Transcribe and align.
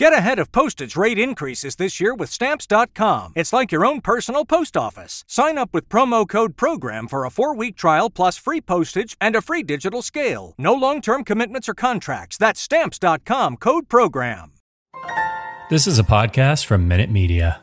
Get 0.00 0.14
ahead 0.14 0.38
of 0.38 0.50
postage 0.50 0.96
rate 0.96 1.18
increases 1.18 1.76
this 1.76 2.00
year 2.00 2.14
with 2.14 2.30
Stamps.com. 2.30 3.34
It's 3.36 3.52
like 3.52 3.70
your 3.70 3.84
own 3.84 4.00
personal 4.00 4.46
post 4.46 4.74
office. 4.74 5.24
Sign 5.28 5.58
up 5.58 5.74
with 5.74 5.90
promo 5.90 6.26
code 6.26 6.56
PROGRAM 6.56 7.06
for 7.06 7.26
a 7.26 7.30
four 7.30 7.54
week 7.54 7.76
trial 7.76 8.08
plus 8.08 8.38
free 8.38 8.62
postage 8.62 9.14
and 9.20 9.36
a 9.36 9.42
free 9.42 9.62
digital 9.62 10.00
scale. 10.00 10.54
No 10.56 10.72
long 10.72 11.02
term 11.02 11.22
commitments 11.22 11.68
or 11.68 11.74
contracts. 11.74 12.38
That's 12.38 12.62
Stamps.com 12.62 13.58
code 13.58 13.90
PROGRAM. 13.90 14.52
This 15.68 15.86
is 15.86 15.98
a 15.98 16.02
podcast 16.02 16.64
from 16.64 16.88
Minute 16.88 17.10
Media. 17.10 17.60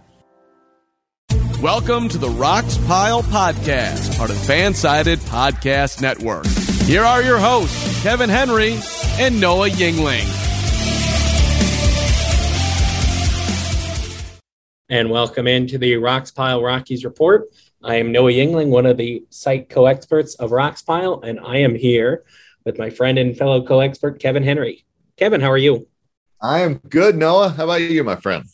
Welcome 1.59 2.07
to 2.09 2.19
the 2.19 2.29
Rox 2.29 2.77
Pile 2.85 3.23
Podcast, 3.23 4.15
part 4.15 4.29
of 4.29 4.45
the 4.45 4.53
Fansided 4.53 5.17
Podcast 5.27 6.03
Network. 6.03 6.45
Here 6.85 7.03
are 7.03 7.23
your 7.23 7.39
hosts, 7.39 8.03
Kevin 8.03 8.29
Henry 8.29 8.77
and 9.17 9.41
Noah 9.41 9.69
Yingling. 9.69 10.56
And 14.89 15.09
welcome 15.09 15.47
into 15.47 15.77
the 15.77 15.95
Rox 15.95 16.33
Pile 16.33 16.63
Rockies 16.63 17.03
report. 17.03 17.49
I 17.83 17.95
am 17.95 18.13
Noah 18.13 18.31
Yingling, 18.31 18.69
one 18.69 18.85
of 18.85 18.95
the 18.95 19.25
site 19.29 19.69
co 19.69 19.85
experts 19.85 20.35
of 20.35 20.51
Rox 20.51 20.85
Pile, 20.85 21.19
and 21.25 21.41
I 21.41 21.57
am 21.57 21.75
here 21.75 22.23
with 22.63 22.79
my 22.79 22.89
friend 22.89 23.17
and 23.17 23.37
fellow 23.37 23.61
co 23.67 23.81
expert, 23.81 24.21
Kevin 24.21 24.43
Henry. 24.43 24.85
Kevin, 25.17 25.41
how 25.41 25.51
are 25.51 25.57
you? 25.57 25.89
I 26.41 26.59
am 26.59 26.75
good, 26.75 27.17
Noah. 27.17 27.49
How 27.49 27.65
about 27.65 27.81
you, 27.81 28.01
my 28.05 28.15
friend? 28.15 28.45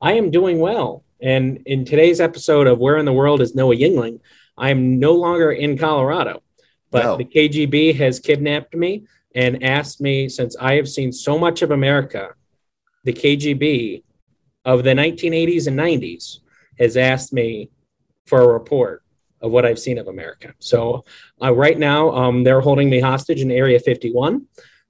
I 0.00 0.12
am 0.12 0.30
doing 0.30 0.60
well. 0.60 1.02
And 1.20 1.60
in 1.66 1.84
today's 1.84 2.20
episode 2.20 2.68
of 2.68 2.78
Where 2.78 2.98
in 2.98 3.04
the 3.04 3.12
World 3.12 3.40
is 3.40 3.56
Noah 3.56 3.74
Yingling, 3.74 4.20
I 4.56 4.70
am 4.70 5.00
no 5.00 5.14
longer 5.14 5.50
in 5.50 5.76
Colorado, 5.76 6.40
but 6.92 7.02
no. 7.02 7.16
the 7.16 7.24
KGB 7.24 7.96
has 7.96 8.20
kidnapped 8.20 8.76
me 8.76 9.08
and 9.34 9.64
asked 9.64 10.00
me, 10.00 10.28
since 10.28 10.54
I 10.56 10.74
have 10.74 10.88
seen 10.88 11.10
so 11.10 11.36
much 11.36 11.62
of 11.62 11.72
America, 11.72 12.28
the 13.02 13.12
KGB 13.12 14.04
of 14.64 14.84
the 14.84 14.90
1980s 14.90 15.66
and 15.66 15.78
90s 15.78 16.38
has 16.78 16.96
asked 16.96 17.32
me 17.32 17.70
for 18.26 18.42
a 18.42 18.48
report 18.48 19.02
of 19.40 19.50
what 19.50 19.66
I've 19.66 19.78
seen 19.78 19.98
of 19.98 20.08
America. 20.08 20.54
So 20.58 21.04
uh, 21.42 21.54
right 21.54 21.78
now, 21.78 22.10
um, 22.10 22.44
they're 22.44 22.60
holding 22.60 22.88
me 22.88 23.00
hostage 23.00 23.40
in 23.40 23.50
Area 23.50 23.78
51. 23.78 24.46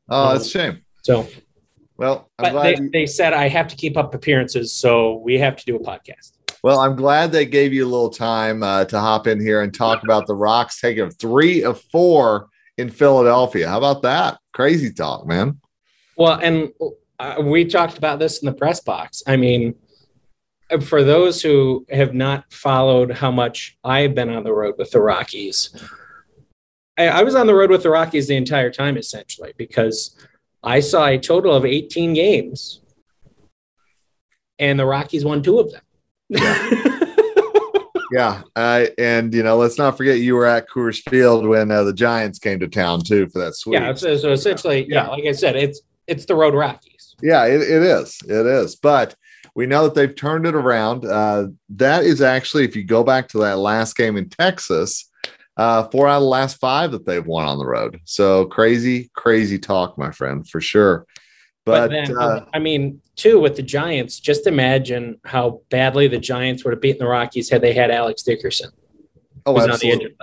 Oh, 0.08 0.32
that's 0.32 0.46
a 0.46 0.48
shame. 0.48 0.84
So, 1.02 1.26
well, 1.96 2.30
but 2.38 2.62
they, 2.62 2.76
you... 2.76 2.90
they 2.90 3.06
said 3.06 3.32
I 3.32 3.48
have 3.48 3.68
to 3.68 3.76
keep 3.76 3.96
up 3.96 4.14
appearances, 4.14 4.72
so 4.72 5.16
we 5.16 5.38
have 5.38 5.56
to 5.56 5.64
do 5.64 5.76
a 5.76 5.80
podcast. 5.80 6.32
Well, 6.62 6.80
I'm 6.80 6.96
glad 6.96 7.30
they 7.30 7.44
gave 7.44 7.74
you 7.74 7.84
a 7.84 7.90
little 7.90 8.08
time 8.08 8.62
uh, 8.62 8.86
to 8.86 8.98
hop 8.98 9.26
in 9.26 9.38
here 9.38 9.60
and 9.60 9.74
talk 9.74 10.02
about 10.02 10.26
the 10.26 10.34
Rocks 10.34 10.80
taking 10.80 11.10
three 11.10 11.62
of 11.62 11.80
four 11.92 12.48
in 12.78 12.90
Philadelphia. 12.90 13.68
How 13.68 13.78
about 13.78 14.02
that? 14.02 14.38
Crazy 14.52 14.92
talk, 14.92 15.26
man. 15.26 15.60
Well, 16.16 16.38
and 16.40 16.72
uh, 17.18 17.36
we 17.42 17.64
talked 17.64 17.98
about 17.98 18.18
this 18.18 18.40
in 18.40 18.46
the 18.46 18.52
press 18.52 18.80
box. 18.80 19.22
I 19.26 19.36
mean, 19.36 19.74
for 20.82 21.04
those 21.04 21.42
who 21.42 21.86
have 21.90 22.14
not 22.14 22.52
followed 22.52 23.12
how 23.12 23.30
much 23.30 23.76
I've 23.84 24.14
been 24.14 24.30
on 24.30 24.44
the 24.44 24.52
road 24.52 24.74
with 24.78 24.90
the 24.90 25.00
Rockies, 25.00 25.70
I, 26.98 27.08
I, 27.08 27.22
was 27.22 27.34
on 27.34 27.46
the 27.46 27.54
road 27.54 27.70
with 27.70 27.82
the 27.82 27.90
Rockies 27.90 28.28
the 28.28 28.36
entire 28.36 28.70
time, 28.70 28.96
essentially, 28.96 29.52
because 29.56 30.16
I 30.62 30.80
saw 30.80 31.06
a 31.06 31.18
total 31.18 31.54
of 31.54 31.64
18 31.64 32.14
games 32.14 32.80
and 34.58 34.78
the 34.78 34.86
Rockies 34.86 35.24
won 35.24 35.42
two 35.42 35.58
of 35.58 35.70
them. 35.72 35.82
Yeah. 36.28 36.70
yeah. 38.12 38.42
Uh, 38.56 38.86
and, 38.96 39.34
you 39.34 39.42
know, 39.42 39.56
let's 39.56 39.78
not 39.78 39.96
forget 39.96 40.20
you 40.20 40.34
were 40.34 40.46
at 40.46 40.68
Coors 40.68 41.02
Field 41.08 41.46
when 41.46 41.70
uh, 41.70 41.82
the 41.84 41.92
Giants 41.92 42.38
came 42.38 42.60
to 42.60 42.68
town, 42.68 43.02
too, 43.02 43.28
for 43.28 43.40
that 43.40 43.54
sweep. 43.54 43.80
Yeah. 43.80 43.94
So, 43.94 44.16
so 44.16 44.32
essentially, 44.32 44.86
yeah. 44.88 45.04
yeah, 45.04 45.08
like 45.08 45.24
I 45.24 45.32
said, 45.32 45.56
it's, 45.56 45.82
it's 46.06 46.24
the 46.26 46.34
road 46.34 46.54
Rockies. 46.54 46.93
Yeah, 47.22 47.46
it, 47.46 47.60
it 47.62 47.82
is. 47.82 48.18
It 48.26 48.46
is. 48.46 48.76
But 48.76 49.14
we 49.54 49.66
know 49.66 49.84
that 49.84 49.94
they've 49.94 50.14
turned 50.14 50.46
it 50.46 50.54
around. 50.54 51.04
Uh, 51.04 51.48
that 51.70 52.04
is 52.04 52.20
actually, 52.20 52.64
if 52.64 52.74
you 52.74 52.84
go 52.84 53.04
back 53.04 53.28
to 53.28 53.38
that 53.38 53.58
last 53.58 53.96
game 53.96 54.16
in 54.16 54.28
Texas, 54.28 55.10
uh, 55.56 55.84
four 55.88 56.08
out 56.08 56.16
of 56.16 56.22
the 56.22 56.28
last 56.28 56.58
five 56.58 56.90
that 56.92 57.06
they've 57.06 57.26
won 57.26 57.46
on 57.46 57.58
the 57.58 57.66
road. 57.66 58.00
So 58.04 58.46
crazy, 58.46 59.10
crazy 59.14 59.58
talk, 59.58 59.96
my 59.96 60.10
friend, 60.10 60.48
for 60.48 60.60
sure. 60.60 61.06
But, 61.64 61.88
but 61.88 61.90
then, 61.90 62.18
uh, 62.18 62.44
I 62.52 62.58
mean, 62.58 63.00
too, 63.16 63.40
with 63.40 63.56
the 63.56 63.62
Giants, 63.62 64.20
just 64.20 64.46
imagine 64.46 65.18
how 65.24 65.60
badly 65.70 66.08
the 66.08 66.18
Giants 66.18 66.64
would 66.64 66.72
have 66.72 66.80
beaten 66.80 66.98
the 66.98 67.06
Rockies 67.06 67.48
had 67.48 67.62
they 67.62 67.72
had 67.72 67.90
Alex 67.90 68.22
Dickerson. 68.22 68.70
Oh, 69.46 69.58
absolutely. 69.58 70.14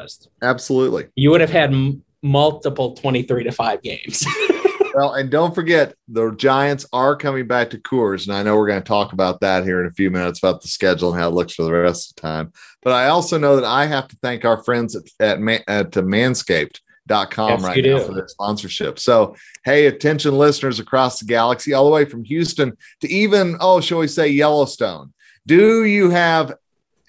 Absolutely. 0.41 1.07
You 1.15 1.31
would 1.31 1.41
have 1.41 1.51
had 1.51 1.71
m- 1.71 2.03
multiple 2.21 2.95
23 2.95 3.45
to 3.45 3.51
5 3.51 3.81
games. 3.81 4.25
well, 4.95 5.13
and 5.13 5.29
don't 5.29 5.55
forget 5.55 5.95
the 6.07 6.31
Giants 6.31 6.85
are 6.93 7.15
coming 7.15 7.47
back 7.47 7.69
to 7.71 7.77
Coors, 7.77 8.27
and 8.27 8.35
I 8.35 8.43
know 8.43 8.55
we're 8.55 8.67
going 8.67 8.81
to 8.81 8.87
talk 8.87 9.13
about 9.13 9.39
that 9.41 9.63
here 9.63 9.81
in 9.81 9.87
a 9.87 9.93
few 9.93 10.11
minutes 10.11 10.39
about 10.39 10.61
the 10.61 10.67
schedule 10.67 11.11
and 11.11 11.19
how 11.19 11.29
it 11.29 11.33
looks 11.33 11.53
for 11.53 11.63
the 11.63 11.71
rest 11.71 12.11
of 12.11 12.15
the 12.15 12.21
time. 12.21 12.53
But 12.81 12.93
I 12.93 13.07
also 13.07 13.37
know 13.37 13.55
that 13.55 13.65
I 13.65 13.85
have 13.85 14.07
to 14.09 14.17
thank 14.21 14.45
our 14.45 14.63
friends 14.63 14.95
at 14.95 15.03
at, 15.19 15.39
at 15.67 15.91
Manscaped.com 15.91 17.49
yes, 17.49 17.63
right 17.63 17.83
now 17.83 17.97
do. 17.97 18.03
for 18.03 18.13
their 18.13 18.27
sponsorship. 18.27 18.99
So, 18.99 19.35
hey, 19.63 19.87
attention 19.87 20.37
listeners 20.37 20.79
across 20.79 21.19
the 21.19 21.25
galaxy, 21.25 21.73
all 21.73 21.85
the 21.85 21.91
way 21.91 22.05
from 22.05 22.23
Houston 22.23 22.77
to 23.01 23.09
even, 23.09 23.57
oh, 23.59 23.81
shall 23.81 23.99
we 23.99 24.07
say, 24.07 24.27
Yellowstone. 24.27 25.13
Do 25.47 25.85
you 25.85 26.09
have 26.11 26.53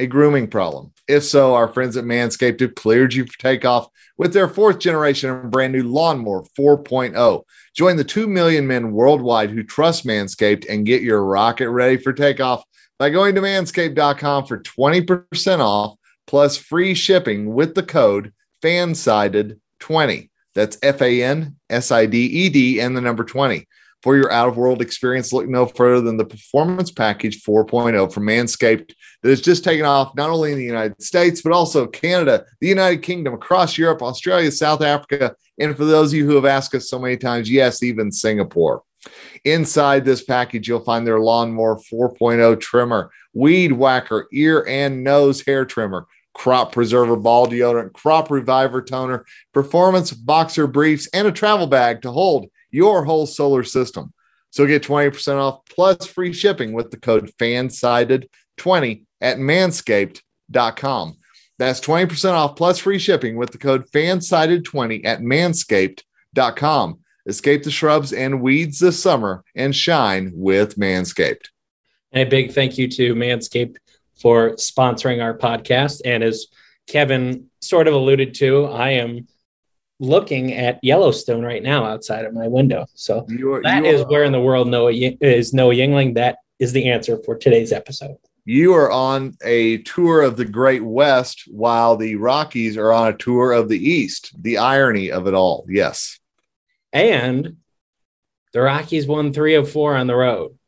a 0.02 0.06
grooming 0.06 0.48
problem? 0.48 0.92
If 1.08 1.24
so, 1.24 1.54
our 1.54 1.68
friends 1.68 1.96
at 1.96 2.04
Manscaped 2.04 2.60
have 2.60 2.74
cleared 2.74 3.14
you 3.14 3.24
for 3.24 3.38
takeoff 3.38 3.88
with 4.18 4.32
their 4.32 4.48
fourth 4.48 4.78
generation 4.78 5.30
and 5.30 5.50
brand 5.50 5.72
new 5.72 5.84
lawnmower 5.84 6.44
4.0. 6.58 7.44
Join 7.74 7.96
the 7.96 8.04
2 8.04 8.26
million 8.26 8.66
men 8.66 8.92
worldwide 8.92 9.50
who 9.50 9.62
trust 9.62 10.04
Manscaped 10.04 10.66
and 10.68 10.86
get 10.86 11.02
your 11.02 11.24
rocket 11.24 11.70
ready 11.70 11.96
for 11.96 12.12
takeoff 12.12 12.64
by 12.98 13.10
going 13.10 13.34
to 13.36 13.41
manscaped.com 13.41 14.46
for 14.46 14.58
20% 14.58 15.60
off 15.60 15.96
plus 16.26 16.56
free 16.56 16.94
shipping 16.94 17.54
with 17.54 17.74
the 17.74 17.82
code 17.82 18.32
fansided20. 18.62 20.30
That's 20.54 20.78
F 20.82 21.00
A 21.00 21.22
N 21.22 21.56
S 21.70 21.91
I 21.91 22.06
D 22.06 22.26
E 22.26 22.48
D 22.48 22.80
and 22.80 22.96
the 22.96 23.00
number 23.00 23.24
20. 23.24 23.66
For 24.02 24.16
your 24.16 24.32
out 24.32 24.48
of 24.48 24.56
world 24.56 24.82
experience, 24.82 25.32
look 25.32 25.48
no 25.48 25.66
further 25.66 26.00
than 26.00 26.16
the 26.16 26.24
Performance 26.24 26.90
Package 26.90 27.42
4.0 27.42 28.12
from 28.12 28.24
Manscaped 28.24 28.92
that 29.22 29.28
has 29.28 29.40
just 29.40 29.62
taken 29.62 29.86
off 29.86 30.16
not 30.16 30.28
only 30.28 30.50
in 30.50 30.58
the 30.58 30.64
United 30.64 31.00
States, 31.00 31.40
but 31.40 31.52
also 31.52 31.86
Canada, 31.86 32.44
the 32.60 32.66
United 32.66 33.02
Kingdom, 33.02 33.34
across 33.34 33.78
Europe, 33.78 34.02
Australia, 34.02 34.50
South 34.50 34.82
Africa, 34.82 35.36
and 35.60 35.76
for 35.76 35.84
those 35.84 36.12
of 36.12 36.18
you 36.18 36.26
who 36.26 36.34
have 36.34 36.44
asked 36.44 36.74
us 36.74 36.91
so 36.91 36.98
many 36.98 37.16
times, 37.16 37.48
yes, 37.48 37.82
even 37.84 38.10
Singapore. 38.10 38.82
Inside 39.44 40.04
this 40.04 40.24
package, 40.24 40.66
you'll 40.66 40.80
find 40.80 41.06
their 41.06 41.20
Lawnmower 41.20 41.76
4.0 41.76 42.60
trimmer, 42.60 43.10
Weed 43.34 43.72
Whacker, 43.72 44.26
ear 44.32 44.64
and 44.68 45.04
nose 45.04 45.42
hair 45.42 45.64
trimmer, 45.64 46.06
crop 46.34 46.72
preserver 46.72 47.16
ball 47.16 47.46
deodorant, 47.46 47.92
crop 47.92 48.30
reviver 48.30 48.82
toner, 48.82 49.24
performance 49.52 50.12
boxer 50.12 50.66
briefs, 50.66 51.08
and 51.12 51.28
a 51.28 51.32
travel 51.32 51.66
bag 51.66 52.02
to 52.02 52.10
hold 52.10 52.48
your 52.72 53.05
whole 53.05 53.27
solar 53.27 53.62
system. 53.62 54.12
So 54.50 54.66
get 54.66 54.83
20% 54.83 55.37
off 55.37 55.60
plus 55.71 56.06
free 56.06 56.33
shipping 56.33 56.72
with 56.72 56.91
the 56.91 56.99
code 56.99 57.31
FANSIDED20 57.38 59.05
at 59.21 59.38
manscaped.com. 59.38 61.16
That's 61.59 61.81
20% 61.81 62.33
off 62.33 62.56
plus 62.56 62.78
free 62.78 62.99
shipping 62.99 63.37
with 63.37 63.50
the 63.53 63.59
code 63.59 63.88
FANSIDED20 63.91 65.05
at 65.05 65.21
manscaped.com. 65.21 66.99
Escape 67.27 67.62
the 67.62 67.71
shrubs 67.71 68.12
and 68.12 68.43
weeds 68.43 68.81
this 68.81 69.00
summer 69.00 69.44
and 69.54 69.75
shine 69.75 70.33
with 70.34 70.77
Manscaped. 70.77 71.47
And 72.12 72.27
a 72.27 72.31
big 72.31 72.53
thank 72.53 72.78
you 72.78 72.89
to 72.89 73.15
Manscaped 73.15 73.77
for 74.21 74.50
sponsoring 74.53 75.22
our 75.22 75.37
podcast. 75.37 76.00
And 76.04 76.25
as 76.25 76.47
Kevin 76.89 77.47
sort 77.60 77.87
of 77.87 77.94
alluded 77.94 78.34
to, 78.34 78.66
I 78.66 78.91
am 78.91 79.28
looking 80.02 80.52
at 80.52 80.80
Yellowstone 80.82 81.44
right 81.44 81.62
now 81.62 81.84
outside 81.84 82.24
of 82.24 82.34
my 82.34 82.48
window. 82.48 82.86
So 82.94 83.24
are, 83.46 83.62
that 83.62 83.84
is 83.84 84.00
are, 84.02 84.08
where 84.08 84.24
in 84.24 84.32
the 84.32 84.40
world 84.40 84.68
Noah 84.68 84.92
is 84.92 85.54
Noah 85.54 85.74
Yingling. 85.74 86.14
That 86.14 86.38
is 86.58 86.72
the 86.72 86.90
answer 86.90 87.18
for 87.24 87.36
today's 87.36 87.72
episode. 87.72 88.16
You 88.44 88.74
are 88.74 88.91
on 88.91 89.36
a 89.44 89.78
tour 89.78 90.22
of 90.22 90.36
the 90.36 90.44
Great 90.44 90.82
West 90.82 91.44
while 91.47 91.97
the 91.97 92.16
Rockies 92.16 92.77
are 92.77 92.92
on 92.92 93.09
a 93.09 93.16
tour 93.16 93.53
of 93.53 93.68
the 93.68 93.78
East. 93.78 94.34
The 94.42 94.59
irony 94.59 95.12
of 95.12 95.28
it 95.28 95.34
all. 95.34 95.65
Yes. 95.68 96.18
And 96.92 97.59
the 98.53 98.60
Rockies 98.60 99.06
won 99.06 99.32
three 99.32 99.54
of 99.54 99.71
four 99.71 99.94
on 99.94 100.09
the 100.09 100.16
road. 100.16 100.59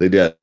They 0.00 0.08
did. 0.08 0.34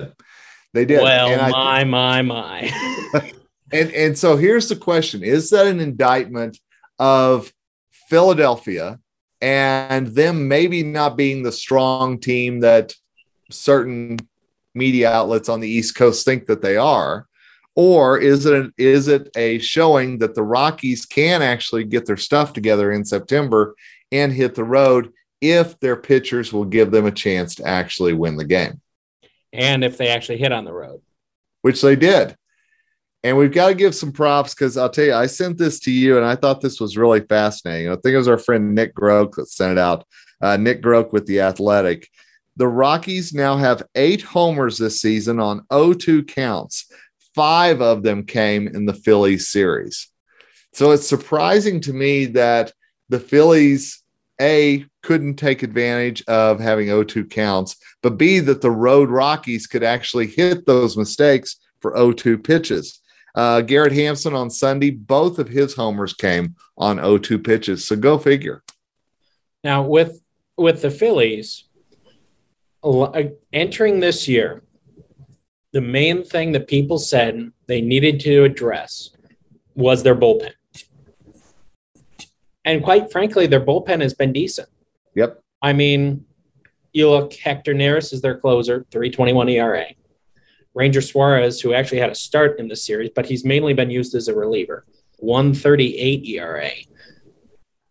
They 0.74 0.86
did. 0.86 1.02
Well, 1.02 1.28
and 1.28 1.52
my, 1.52 1.82
I, 1.82 1.84
my, 1.84 2.22
my. 2.22 3.32
and 3.72 3.92
and 3.92 4.18
so 4.18 4.38
here's 4.38 4.70
the 4.70 4.76
question: 4.76 5.24
Is 5.24 5.52
that 5.52 5.68
an 5.68 5.80
indictment 5.80 6.58
of 6.98 7.52
Philadelphia 8.10 9.00
and 9.42 10.08
them 10.08 10.48
maybe 10.48 10.84
not 10.84 11.18
being 11.18 11.44
the 11.44 11.52
strong 11.52 12.20
team 12.20 12.62
that 12.62 12.94
certain 13.52 14.18
media 14.74 15.12
outlets 15.12 15.50
on 15.50 15.60
the 15.60 15.70
East 15.70 15.96
Coast 15.96 16.26
think 16.26 16.46
that 16.46 16.62
they 16.62 16.78
are? 16.78 17.28
Or 17.76 18.20
is 18.20 18.46
it 18.46 18.72
is 18.78 19.08
it 19.08 19.30
a 19.36 19.58
showing 19.60 20.20
that 20.20 20.36
the 20.36 20.44
Rockies 20.44 21.06
can 21.06 21.42
actually 21.42 21.84
get 21.84 22.06
their 22.06 22.18
stuff 22.18 22.54
together 22.54 22.92
in 22.92 23.04
September 23.04 23.76
and 24.12 24.32
hit 24.32 24.54
the 24.54 24.64
road 24.64 25.12
if 25.42 25.80
their 25.80 25.96
pitchers 25.96 26.54
will 26.54 26.66
give 26.66 26.92
them 26.92 27.06
a 27.06 27.12
chance 27.12 27.56
to 27.56 27.68
actually 27.68 28.14
win 28.14 28.38
the 28.38 28.46
game? 28.46 28.80
And 29.52 29.84
if 29.84 29.98
they 29.98 30.10
actually 30.10 30.38
hit 30.38 30.52
on 30.52 30.66
the 30.66 30.74
road, 30.74 31.02
which 31.64 31.82
they 31.82 31.96
did. 31.96 32.36
And 33.24 33.38
we've 33.38 33.54
got 33.54 33.70
to 33.70 33.76
give 33.76 33.96
some 33.96 34.12
props 34.12 34.54
because 34.54 34.76
I'll 34.76 34.90
tell 34.90 35.06
you, 35.06 35.14
I 35.14 35.28
sent 35.28 35.58
this 35.58 35.80
to 35.82 35.92
you 35.92 36.18
and 36.18 36.26
I 36.26 36.36
thought 36.36 36.60
this 36.60 36.82
was 36.82 36.98
really 36.98 37.22
fascinating. 37.22 37.90
I 37.90 37.96
think 37.96 38.14
it 38.14 38.18
was 38.18 38.28
our 38.28 38.38
friend 38.38 38.76
Nick 38.76 38.94
Groke 38.94 39.36
that 39.36 39.48
sent 39.48 39.74
it 39.74 39.78
out. 39.78 40.06
Uh, 40.42 40.58
Nick 40.58 40.82
Groke 40.82 41.14
with 41.14 41.26
The 41.26 41.40
Athletic. 41.40 42.10
The 42.58 42.68
Rockies 42.68 43.34
now 43.34 43.56
have 43.56 43.84
eight 43.96 44.22
homers 44.22 44.78
this 44.78 45.02
season 45.02 45.40
on 45.40 45.62
0-2 45.72 46.28
counts. 46.28 46.92
Five 47.34 47.82
of 47.82 48.04
them 48.04 48.26
came 48.26 48.68
in 48.68 48.86
the 48.86 48.94
Phillies 48.94 49.50
series. 49.50 50.10
So 50.74 50.92
it's 50.92 51.08
surprising 51.08 51.80
to 51.82 51.94
me 51.94 52.26
that 52.28 52.74
the 53.08 53.20
Phillies, 53.20 54.04
A, 54.42 54.86
couldn't 55.02 55.36
take 55.36 55.64
advantage 55.64 56.24
of 56.28 56.60
having 56.60 56.88
0-2 56.88 57.30
counts, 57.30 57.78
but 58.02 58.18
B, 58.18 58.40
that 58.40 58.62
the 58.62 58.72
road 58.72 59.10
Rockies 59.10 59.66
could 59.66 59.84
actually 59.84 60.28
hit 60.28 60.66
those 60.66 60.98
mistakes 60.98 61.56
for 61.80 61.94
0-2 61.94 62.44
pitches. 62.44 63.00
Uh, 63.36 63.62
Garrett 63.62 63.94
Hampson 63.94 64.34
on 64.34 64.50
Sunday, 64.50 64.92
both 64.92 65.40
of 65.40 65.50
his 65.50 65.74
homers 65.74 66.14
came 66.14 66.56
on 66.78 66.98
0-2 66.98 67.44
pitches. 67.44 67.86
So 67.86 67.96
go 67.96 68.18
figure. 68.18 68.64
Now 69.64 69.84
with 69.84 70.22
with 70.56 70.82
the 70.84 70.92
Phillies, 70.92 71.68
uh, 72.84 73.24
entering 73.52 74.00
this 74.00 74.28
year, 74.28 74.62
the 75.72 75.82
main 75.82 76.24
thing 76.24 76.52
that 76.52 76.68
people 76.68 77.00
said 77.00 77.52
they 77.68 77.82
needed 77.82 78.20
to 78.22 78.44
address 78.44 79.10
was 79.74 80.04
their 80.04 80.16
bullpen. 80.16 80.52
And 82.66 82.84
quite 82.84 83.12
frankly, 83.12 83.48
their 83.48 83.66
bullpen 83.66 84.02
has 84.02 84.14
been 84.14 84.32
decent. 84.32 84.70
Yep. 85.16 85.42
I 85.62 85.74
mean, 85.74 86.26
you 86.94 87.10
look, 87.10 87.34
Hector 87.34 87.74
Neris 87.74 88.14
is 88.14 88.22
their 88.22 88.38
closer, 88.38 88.86
321 88.92 89.50
ERA. 89.50 89.86
Ranger 90.74 91.02
Suarez, 91.02 91.62
who 91.62 91.74
actually 91.74 92.00
had 92.00 92.10
a 92.10 92.16
start 92.16 92.60
in 92.60 92.68
the 92.68 92.76
series, 92.76 93.12
but 93.16 93.26
he's 93.26 93.46
mainly 93.46 93.74
been 93.74 93.92
used 93.92 94.16
as 94.16 94.28
a 94.28 94.36
reliever, 94.36 94.86
138 95.20 96.26
ERA. 96.26 96.72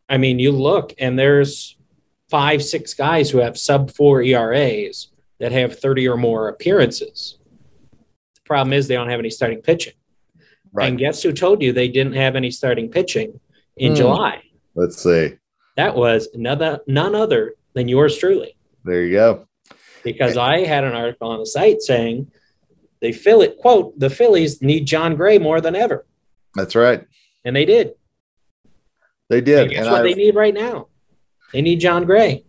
I 0.08 0.18
mean, 0.18 0.38
you 0.38 0.52
look, 0.52 0.92
and 0.98 1.18
there's 1.18 1.76
five, 2.28 2.62
six 2.62 2.94
guys 2.94 3.30
who 3.30 3.38
have 3.38 3.56
sub 3.56 3.90
four 3.90 4.22
ERAs 4.22 5.08
that 5.38 5.52
have 5.52 5.78
30 5.78 6.08
or 6.08 6.16
more 6.16 6.48
appearances. 6.48 7.38
The 8.34 8.40
problem 8.44 8.72
is 8.72 8.88
they 8.88 8.94
don't 8.94 9.10
have 9.10 9.20
any 9.20 9.30
starting 9.30 9.60
pitching. 9.60 9.94
Right. 10.72 10.88
And 10.88 10.98
guess 10.98 11.22
who 11.22 11.32
told 11.32 11.62
you 11.62 11.72
they 11.72 11.88
didn't 11.88 12.14
have 12.14 12.34
any 12.34 12.50
starting 12.50 12.90
pitching 12.90 13.38
in 13.76 13.92
mm. 13.92 13.96
July? 13.96 14.42
Let's 14.74 15.02
see. 15.02 15.36
That 15.76 15.94
was 15.94 16.28
another 16.34 16.80
none 16.86 17.14
other 17.14 17.54
than 17.74 17.88
yours 17.88 18.16
truly. 18.16 18.56
There 18.84 19.04
you 19.04 19.12
go. 19.12 19.46
Because 20.02 20.36
I 20.36 20.60
had 20.60 20.84
an 20.84 20.94
article 20.94 21.28
on 21.28 21.38
the 21.38 21.46
site 21.46 21.80
saying 21.80 22.30
they 23.02 23.12
fill 23.12 23.42
it 23.42 23.58
quote 23.58 23.98
the 23.98 24.08
Phillies 24.08 24.62
need 24.62 24.86
Jon 24.86 25.16
Gray 25.16 25.36
more 25.38 25.60
than 25.60 25.76
ever. 25.76 26.06
That's 26.54 26.74
right. 26.74 27.04
And 27.44 27.54
they 27.54 27.66
did. 27.66 27.92
They 29.28 29.42
did. 29.42 29.72
And 29.72 29.76
that's 29.76 29.88
what 29.88 30.00
I, 30.00 30.04
they 30.04 30.14
need 30.14 30.34
right 30.34 30.54
now. 30.54 30.86
They 31.52 31.60
need 31.60 31.80
Jon 31.80 32.04
Gray. 32.06 32.44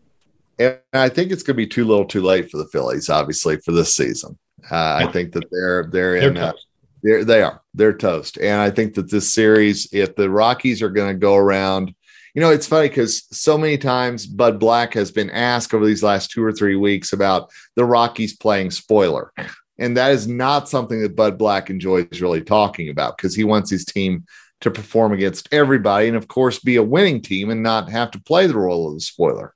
And 0.60 0.78
I 0.94 1.10
think 1.10 1.32
it's 1.32 1.44
going 1.44 1.56
to 1.56 1.64
be 1.64 1.68
too 1.68 1.86
little, 1.86 2.06
too 2.06 2.22
late 2.22 2.52
for 2.52 2.58
the 2.58 2.68
Phillies. 2.68 3.10
Obviously, 3.10 3.58
for 3.58 3.72
this 3.72 3.96
season, 3.96 4.38
uh, 4.72 5.00
I 5.02 5.12
think 5.12 5.34
that 5.34 5.46
they're 5.52 5.90
they're, 5.92 6.20
they're 6.20 6.30
in. 6.30 6.38
Uh, 6.38 6.54
they're, 7.02 7.26
they 7.26 7.42
are. 7.42 7.62
They're 7.74 7.98
toast. 7.98 8.38
And 8.38 8.62
I 8.62 8.70
think 8.70 8.94
that 8.94 9.12
this 9.12 9.34
series, 9.34 9.90
if 9.92 10.16
the 10.16 10.30
Rockies 10.30 10.82
are 10.82 10.90
going 10.90 11.14
to 11.14 11.20
go 11.20 11.36
around, 11.36 11.94
you 12.34 12.42
know, 12.42 12.52
it's 12.52 12.68
funny 12.68 12.88
because 12.88 13.26
so 13.36 13.58
many 13.58 13.78
times 13.78 14.26
Bud 14.26 14.60
Black 14.60 14.94
has 14.94 15.12
been 15.12 15.30
asked 15.30 15.74
over 15.74 15.86
these 15.86 16.02
last 16.02 16.32
two 16.32 16.44
or 16.44 16.54
three 16.54 16.76
weeks 16.76 17.12
about 17.12 17.52
the 17.76 17.84
Rockies 17.84 18.36
playing 18.36 18.72
spoiler. 18.72 19.34
And 19.80 19.98
that 19.98 20.12
is 20.12 20.28
not 20.28 20.70
something 20.70 21.02
that 21.02 21.16
Bud 21.16 21.38
Black 21.38 21.70
enjoys 21.70 22.22
really 22.22 22.42
talking 22.42 22.90
about 22.90 23.18
because 23.18 23.36
he 23.36 23.44
wants 23.44 23.70
his 23.70 23.86
team 23.86 24.26
to 24.62 24.72
perform 24.72 25.12
against 25.12 25.50
everybody 25.52 26.08
and, 26.08 26.16
of 26.16 26.28
course, 26.28 26.60
be 26.60 26.78
a 26.78 26.84
winning 26.84 27.22
team 27.22 27.50
and 27.50 27.64
not 27.64 27.90
have 27.90 28.12
to 28.12 28.22
play 28.22 28.48
the 28.48 28.58
role 28.58 28.88
of 28.88 28.96
the 28.96 29.02
spoiler. 29.02 29.54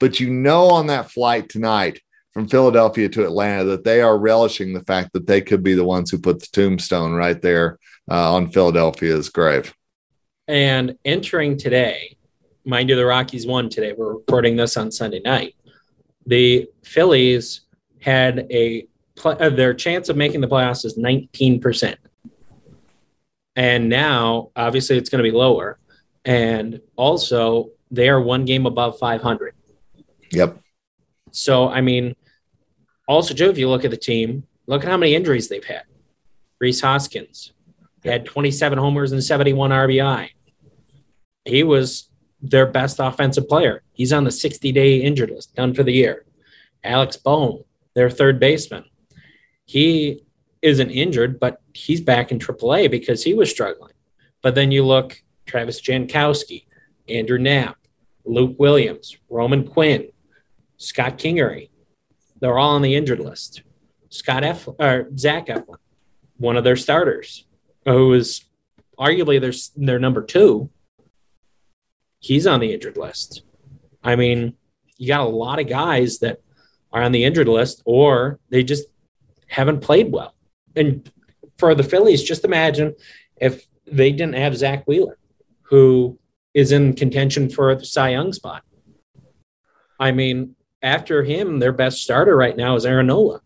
But 0.00 0.20
you 0.20 0.30
know, 0.30 0.68
on 0.68 0.86
that 0.88 1.10
flight 1.10 1.48
tonight 1.48 2.00
from 2.32 2.48
Philadelphia 2.48 3.08
to 3.10 3.24
Atlanta, 3.24 3.64
that 3.64 3.84
they 3.84 4.00
are 4.00 4.18
relishing 4.18 4.72
the 4.72 4.84
fact 4.84 5.12
that 5.12 5.26
they 5.26 5.40
could 5.40 5.62
be 5.62 5.74
the 5.74 5.84
ones 5.84 6.10
who 6.10 6.18
put 6.18 6.40
the 6.40 6.48
tombstone 6.52 7.12
right 7.12 7.40
there 7.40 7.78
uh, 8.10 8.34
on 8.34 8.50
Philadelphia's 8.50 9.28
grave. 9.28 9.74
And 10.46 10.96
entering 11.04 11.58
today, 11.58 12.16
mind 12.64 12.88
you, 12.88 12.96
the 12.96 13.04
Rockies 13.04 13.46
won 13.46 13.68
today. 13.68 13.92
We're 13.92 14.14
recording 14.14 14.56
this 14.56 14.76
on 14.76 14.90
Sunday 14.90 15.20
night. 15.20 15.54
The 16.26 16.68
Phillies 16.84 17.62
had 18.00 18.46
a 18.50 18.86
uh, 19.24 19.48
their 19.50 19.74
chance 19.74 20.08
of 20.08 20.16
making 20.16 20.40
the 20.40 20.48
playoffs 20.48 20.84
is 20.84 20.98
19%. 20.98 21.96
And 23.56 23.88
now, 23.88 24.50
obviously, 24.54 24.96
it's 24.96 25.10
going 25.10 25.22
to 25.22 25.28
be 25.28 25.36
lower. 25.36 25.78
And 26.24 26.80
also, 26.96 27.70
they 27.90 28.08
are 28.08 28.20
one 28.20 28.44
game 28.44 28.66
above 28.66 28.98
500. 28.98 29.54
Yep. 30.30 30.60
So, 31.32 31.68
I 31.68 31.80
mean, 31.80 32.14
also, 33.08 33.34
Joe, 33.34 33.48
if 33.48 33.58
you 33.58 33.68
look 33.68 33.84
at 33.84 33.90
the 33.90 33.96
team, 33.96 34.44
look 34.66 34.84
at 34.84 34.90
how 34.90 34.96
many 34.96 35.14
injuries 35.14 35.48
they've 35.48 35.64
had. 35.64 35.82
Rhys 36.60 36.80
Hoskins 36.80 37.52
had 38.04 38.26
27 38.26 38.78
homers 38.78 39.12
and 39.12 39.22
71 39.22 39.70
RBI. 39.70 40.28
He 41.44 41.62
was 41.62 42.10
their 42.40 42.66
best 42.66 43.00
offensive 43.00 43.48
player. 43.48 43.82
He's 43.92 44.12
on 44.12 44.24
the 44.24 44.30
60 44.30 44.70
day 44.72 44.98
injured 44.98 45.30
list, 45.30 45.54
done 45.54 45.74
for 45.74 45.82
the 45.82 45.92
year. 45.92 46.24
Alex 46.84 47.16
Bohm, 47.16 47.64
their 47.94 48.10
third 48.10 48.38
baseman. 48.38 48.84
He 49.68 50.24
isn't 50.62 50.90
injured, 50.90 51.38
but 51.38 51.60
he's 51.74 52.00
back 52.00 52.32
in 52.32 52.38
AAA 52.38 52.90
because 52.90 53.22
he 53.22 53.34
was 53.34 53.50
struggling. 53.50 53.92
But 54.42 54.54
then 54.54 54.72
you 54.72 54.84
look 54.84 55.22
Travis 55.44 55.78
Jankowski, 55.82 56.64
Andrew 57.06 57.38
Knapp, 57.38 57.76
Luke 58.24 58.56
Williams, 58.58 59.18
Roman 59.28 59.68
Quinn, 59.68 60.08
Scott 60.78 61.18
Kingery. 61.18 61.68
They're 62.40 62.56
all 62.56 62.76
on 62.76 62.82
the 62.82 62.94
injured 62.94 63.20
list. 63.20 63.62
Scott 64.08 64.42
F 64.42 64.66
or 64.78 65.08
Zach 65.18 65.48
Eflin, 65.48 65.76
one 66.38 66.56
of 66.56 66.64
their 66.64 66.76
starters, 66.76 67.44
who 67.84 68.14
is 68.14 68.44
arguably 68.98 69.38
their 69.38 69.52
their 69.76 69.98
number 69.98 70.22
two. 70.22 70.70
He's 72.20 72.46
on 72.46 72.60
the 72.60 72.72
injured 72.72 72.96
list. 72.96 73.42
I 74.02 74.16
mean, 74.16 74.54
you 74.96 75.08
got 75.08 75.26
a 75.26 75.28
lot 75.28 75.60
of 75.60 75.68
guys 75.68 76.20
that 76.20 76.40
are 76.90 77.02
on 77.02 77.12
the 77.12 77.24
injured 77.24 77.48
list, 77.48 77.82
or 77.84 78.38
they 78.48 78.62
just 78.62 78.86
haven't 79.48 79.80
played 79.80 80.12
well 80.12 80.34
and 80.78 81.10
for 81.58 81.74
the 81.74 81.82
Phillies, 81.82 82.22
just 82.22 82.44
imagine 82.44 82.94
if 83.36 83.66
they 83.86 84.12
didn't 84.12 84.36
have 84.36 84.56
Zack 84.56 84.84
Wheeler, 84.86 85.18
who 85.62 86.18
is 86.54 86.72
in 86.72 86.94
contention 86.94 87.50
for 87.50 87.74
the 87.74 87.84
Cy 87.84 88.10
Young 88.10 88.32
spot. 88.32 88.62
I 90.00 90.12
mean, 90.12 90.54
after 90.82 91.24
him, 91.24 91.58
their 91.58 91.72
best 91.72 92.02
starter 92.02 92.36
right 92.36 92.56
now 92.56 92.76
is 92.76 92.86
Aaron 92.86 93.08
Nola. 93.08 93.40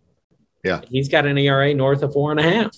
Yeah. 0.62 0.82
He's 0.88 1.08
got 1.08 1.26
an 1.26 1.38
ERA 1.38 1.74
north 1.74 2.02
of 2.02 2.12
four 2.12 2.30
and 2.30 2.38
a 2.38 2.42
half. 2.42 2.76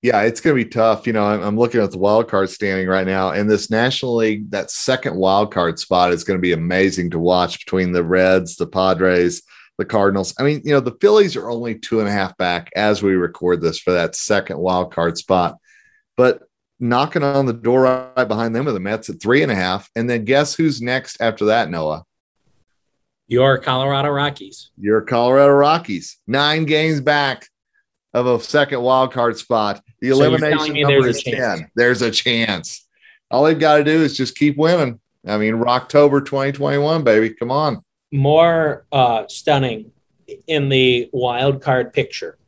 Yeah, 0.00 0.22
it's 0.22 0.40
going 0.40 0.56
to 0.56 0.64
be 0.64 0.70
tough. 0.70 1.06
You 1.06 1.12
know, 1.12 1.24
I'm, 1.24 1.42
I'm 1.42 1.58
looking 1.58 1.80
at 1.80 1.90
the 1.90 1.98
wild 1.98 2.28
card 2.28 2.50
standing 2.50 2.86
right 2.86 3.06
now, 3.06 3.32
and 3.32 3.50
this 3.50 3.68
National 3.68 4.16
League, 4.16 4.50
that 4.52 4.70
second 4.70 5.16
wild 5.16 5.52
card 5.52 5.78
spot 5.78 6.12
is 6.12 6.24
going 6.24 6.38
to 6.38 6.42
be 6.42 6.52
amazing 6.52 7.10
to 7.10 7.18
watch 7.18 7.64
between 7.64 7.92
the 7.92 8.04
Reds, 8.04 8.56
the 8.56 8.66
Padres, 8.66 9.42
the 9.78 9.84
Cardinals. 9.84 10.34
I 10.38 10.42
mean, 10.42 10.60
you 10.64 10.72
know, 10.72 10.80
the 10.80 10.96
Phillies 11.00 11.36
are 11.36 11.48
only 11.48 11.76
two 11.76 12.00
and 12.00 12.08
a 12.08 12.12
half 12.12 12.36
back 12.36 12.68
as 12.76 13.02
we 13.02 13.12
record 13.14 13.62
this 13.62 13.78
for 13.78 13.92
that 13.92 14.16
second 14.16 14.58
wild 14.58 14.92
card 14.92 15.16
spot. 15.16 15.56
But 16.16 16.42
knocking 16.80 17.22
on 17.22 17.46
the 17.46 17.52
door 17.52 17.82
right 17.82 18.28
behind 18.28 18.54
them 18.54 18.66
are 18.66 18.72
the 18.72 18.80
Mets 18.80 19.08
at 19.08 19.22
three 19.22 19.42
and 19.42 19.52
a 19.52 19.54
half. 19.54 19.88
And 19.94 20.10
then 20.10 20.24
guess 20.24 20.54
who's 20.54 20.82
next 20.82 21.20
after 21.20 21.46
that, 21.46 21.70
Noah? 21.70 22.04
Your 23.28 23.58
Colorado 23.58 24.08
Rockies. 24.08 24.70
Your 24.78 25.00
Colorado 25.02 25.52
Rockies. 25.52 26.18
Nine 26.26 26.64
games 26.64 27.00
back 27.00 27.46
of 28.14 28.26
a 28.26 28.40
second 28.40 28.82
wild 28.82 29.12
card 29.12 29.38
spot. 29.38 29.80
The 30.00 30.10
so 30.10 30.24
elimination 30.24 30.80
number 30.80 31.06
is 31.06 31.22
10. 31.22 31.70
There's 31.76 32.02
a 32.02 32.10
chance. 32.10 32.86
All 33.30 33.44
they've 33.44 33.58
got 33.58 33.76
to 33.76 33.84
do 33.84 34.02
is 34.02 34.16
just 34.16 34.36
keep 34.36 34.56
winning. 34.56 34.98
I 35.26 35.36
mean, 35.36 35.62
October 35.62 36.20
2021, 36.20 37.04
baby. 37.04 37.30
Come 37.34 37.50
on 37.50 37.84
more 38.10 38.86
uh, 38.92 39.24
stunning 39.28 39.92
in 40.46 40.68
the 40.68 41.08
wild 41.12 41.62
card 41.62 41.92
picture 41.92 42.38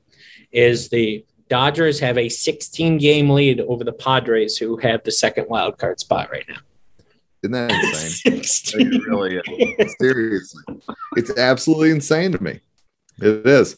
is 0.52 0.88
the 0.88 1.24
Dodgers 1.48 1.98
have 1.98 2.16
a 2.16 2.28
16 2.28 2.98
game 2.98 3.28
lead 3.28 3.60
over 3.60 3.82
the 3.82 3.92
Padres, 3.92 4.56
who 4.56 4.76
have 4.76 5.02
the 5.02 5.10
second 5.10 5.48
wild 5.48 5.78
card 5.78 5.98
spot 5.98 6.30
right 6.30 6.44
now. 6.48 6.58
Isn't 7.42 7.52
that 7.52 8.22
insane? 8.24 8.92
it 8.92 9.02
really 9.08 9.36
is. 9.36 9.94
Seriously, 10.00 10.62
it's 11.16 11.36
absolutely 11.36 11.90
insane 11.90 12.30
to 12.32 12.42
me. 12.42 12.60
It 13.20 13.46
is. 13.46 13.76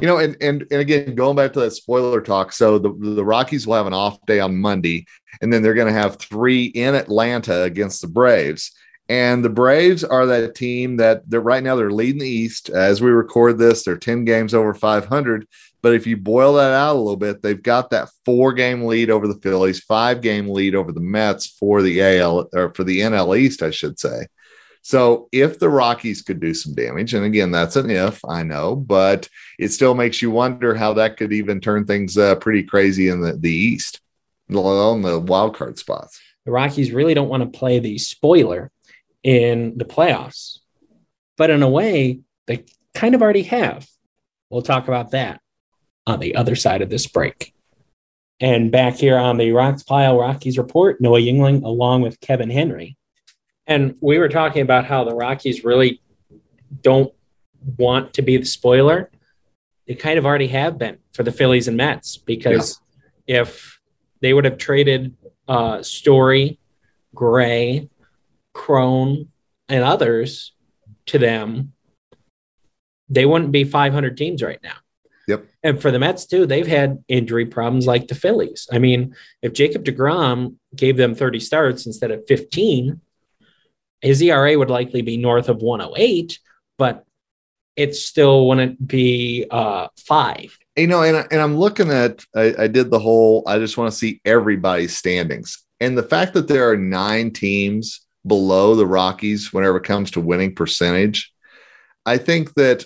You 0.00 0.06
know, 0.06 0.18
and, 0.18 0.36
and 0.40 0.64
and 0.70 0.80
again, 0.80 1.16
going 1.16 1.36
back 1.36 1.52
to 1.54 1.60
that 1.60 1.72
spoiler 1.72 2.20
talk. 2.20 2.52
So 2.52 2.78
the, 2.78 2.92
the 2.92 3.24
Rockies 3.24 3.66
will 3.66 3.74
have 3.74 3.88
an 3.88 3.92
off 3.92 4.24
day 4.26 4.38
on 4.38 4.56
Monday, 4.56 5.06
and 5.40 5.52
then 5.52 5.62
they're 5.62 5.74
going 5.74 5.92
to 5.92 6.00
have 6.00 6.18
three 6.18 6.66
in 6.66 6.94
Atlanta 6.94 7.62
against 7.62 8.00
the 8.00 8.08
Braves 8.08 8.72
And 9.08 9.44
the 9.44 9.50
Braves 9.50 10.04
are 10.04 10.26
that 10.26 10.54
team 10.54 10.96
that 10.96 11.28
they're 11.28 11.40
right 11.40 11.62
now 11.62 11.76
they're 11.76 11.90
leading 11.90 12.20
the 12.20 12.28
East. 12.28 12.70
As 12.70 13.02
we 13.02 13.10
record 13.10 13.58
this, 13.58 13.84
they're 13.84 13.96
10 13.96 14.24
games 14.24 14.54
over 14.54 14.74
500. 14.74 15.46
But 15.82 15.94
if 15.94 16.06
you 16.06 16.16
boil 16.16 16.54
that 16.54 16.72
out 16.72 16.94
a 16.94 16.98
little 16.98 17.16
bit, 17.16 17.42
they've 17.42 17.60
got 17.60 17.90
that 17.90 18.08
four 18.24 18.52
game 18.52 18.84
lead 18.84 19.10
over 19.10 19.26
the 19.26 19.40
Phillies, 19.40 19.80
five 19.80 20.20
game 20.20 20.48
lead 20.48 20.76
over 20.76 20.92
the 20.92 21.00
Mets 21.00 21.46
for 21.46 21.82
the 21.82 22.00
AL 22.00 22.48
or 22.54 22.72
for 22.72 22.84
the 22.84 23.00
NL 23.00 23.36
East, 23.36 23.62
I 23.62 23.70
should 23.70 23.98
say. 23.98 24.26
So 24.82 25.28
if 25.30 25.58
the 25.58 25.68
Rockies 25.68 26.22
could 26.22 26.40
do 26.40 26.54
some 26.54 26.74
damage, 26.74 27.14
and 27.14 27.24
again, 27.24 27.52
that's 27.52 27.76
an 27.76 27.90
if, 27.90 28.24
I 28.24 28.42
know, 28.42 28.74
but 28.74 29.28
it 29.58 29.68
still 29.68 29.94
makes 29.94 30.20
you 30.20 30.30
wonder 30.30 30.74
how 30.74 30.94
that 30.94 31.16
could 31.16 31.32
even 31.32 31.60
turn 31.60 31.84
things 31.84 32.18
uh, 32.18 32.34
pretty 32.36 32.64
crazy 32.64 33.08
in 33.08 33.20
the, 33.20 33.34
the 33.34 33.52
East, 33.52 34.00
alone 34.50 35.02
the 35.02 35.20
wild 35.20 35.56
card 35.56 35.78
spots. 35.78 36.20
The 36.44 36.50
Rockies 36.50 36.90
really 36.90 37.14
don't 37.14 37.28
want 37.28 37.44
to 37.44 37.58
play 37.58 37.78
the 37.78 37.98
spoiler 37.98 38.72
in 39.22 39.78
the 39.78 39.84
playoffs, 39.84 40.58
but 41.36 41.50
in 41.50 41.62
a 41.62 41.68
way, 41.68 42.20
they 42.46 42.64
kind 42.94 43.14
of 43.14 43.22
already 43.22 43.44
have. 43.44 43.86
We'll 44.50 44.62
talk 44.62 44.88
about 44.88 45.12
that 45.12 45.40
on 46.06 46.20
the 46.20 46.36
other 46.36 46.56
side 46.56 46.82
of 46.82 46.90
this 46.90 47.06
break. 47.06 47.54
And 48.40 48.72
back 48.72 48.96
here 48.96 49.16
on 49.16 49.36
the 49.36 49.50
Rox 49.50 49.86
Pile 49.86 50.18
Rockies 50.18 50.58
report, 50.58 51.00
Noah 51.00 51.20
Yingling 51.20 51.62
along 51.62 52.02
with 52.02 52.20
Kevin 52.20 52.50
Henry. 52.50 52.96
And 53.66 53.94
we 54.00 54.18
were 54.18 54.28
talking 54.28 54.62
about 54.62 54.84
how 54.84 55.04
the 55.04 55.14
Rockies 55.14 55.64
really 55.64 56.02
don't 56.80 57.14
want 57.78 58.14
to 58.14 58.22
be 58.22 58.36
the 58.36 58.44
spoiler. 58.44 59.10
They 59.86 59.94
kind 59.94 60.18
of 60.18 60.26
already 60.26 60.48
have 60.48 60.76
been 60.76 60.98
for 61.12 61.22
the 61.22 61.30
Phillies 61.30 61.68
and 61.68 61.76
Mets 61.76 62.16
because 62.16 62.80
yeah. 63.26 63.42
if 63.42 63.80
they 64.20 64.32
would 64.32 64.44
have 64.44 64.58
traded 64.58 65.14
uh, 65.46 65.82
Story, 65.82 66.58
Gray, 67.14 67.88
Cron, 68.52 69.28
and 69.68 69.84
others 69.84 70.52
to 71.06 71.18
them, 71.18 71.72
they 73.08 73.26
wouldn't 73.26 73.52
be 73.52 73.64
500 73.64 74.16
teams 74.16 74.42
right 74.42 74.60
now. 74.62 74.76
Yep. 75.28 75.46
And 75.62 75.80
for 75.80 75.90
the 75.90 75.98
Mets 75.98 76.26
too, 76.26 76.46
they've 76.46 76.66
had 76.66 77.02
injury 77.08 77.46
problems 77.46 77.86
like 77.86 78.08
the 78.08 78.14
Phillies. 78.14 78.68
I 78.72 78.78
mean, 78.78 79.14
if 79.40 79.52
Jacob 79.52 79.84
DeGrom 79.84 80.56
gave 80.74 80.96
them 80.96 81.14
30 81.14 81.40
starts 81.40 81.86
instead 81.86 82.10
of 82.10 82.26
15, 82.26 83.00
his 84.00 84.20
ERA 84.20 84.58
would 84.58 84.70
likely 84.70 85.02
be 85.02 85.16
north 85.16 85.48
of 85.48 85.62
108, 85.62 86.38
but 86.76 87.04
it 87.76 87.94
still 87.94 88.48
wouldn't 88.48 88.86
be 88.86 89.46
uh, 89.50 89.88
five. 89.96 90.58
You 90.76 90.88
know, 90.88 91.02
and, 91.02 91.26
and 91.30 91.40
I'm 91.40 91.56
looking 91.56 91.90
at, 91.90 92.24
I, 92.34 92.54
I 92.58 92.66
did 92.66 92.90
the 92.90 92.98
whole, 92.98 93.44
I 93.46 93.58
just 93.58 93.78
want 93.78 93.92
to 93.92 93.96
see 93.96 94.20
everybody's 94.24 94.96
standings. 94.96 95.62
And 95.80 95.96
the 95.96 96.02
fact 96.02 96.34
that 96.34 96.48
there 96.48 96.70
are 96.70 96.76
nine 96.76 97.30
teams 97.30 98.00
below 98.26 98.74
the 98.74 98.86
Rockies 98.86 99.52
whenever 99.52 99.78
it 99.78 99.84
comes 99.84 100.10
to 100.12 100.20
winning 100.20 100.54
percentage, 100.54 101.32
I 102.06 102.18
think 102.18 102.54
that 102.54 102.84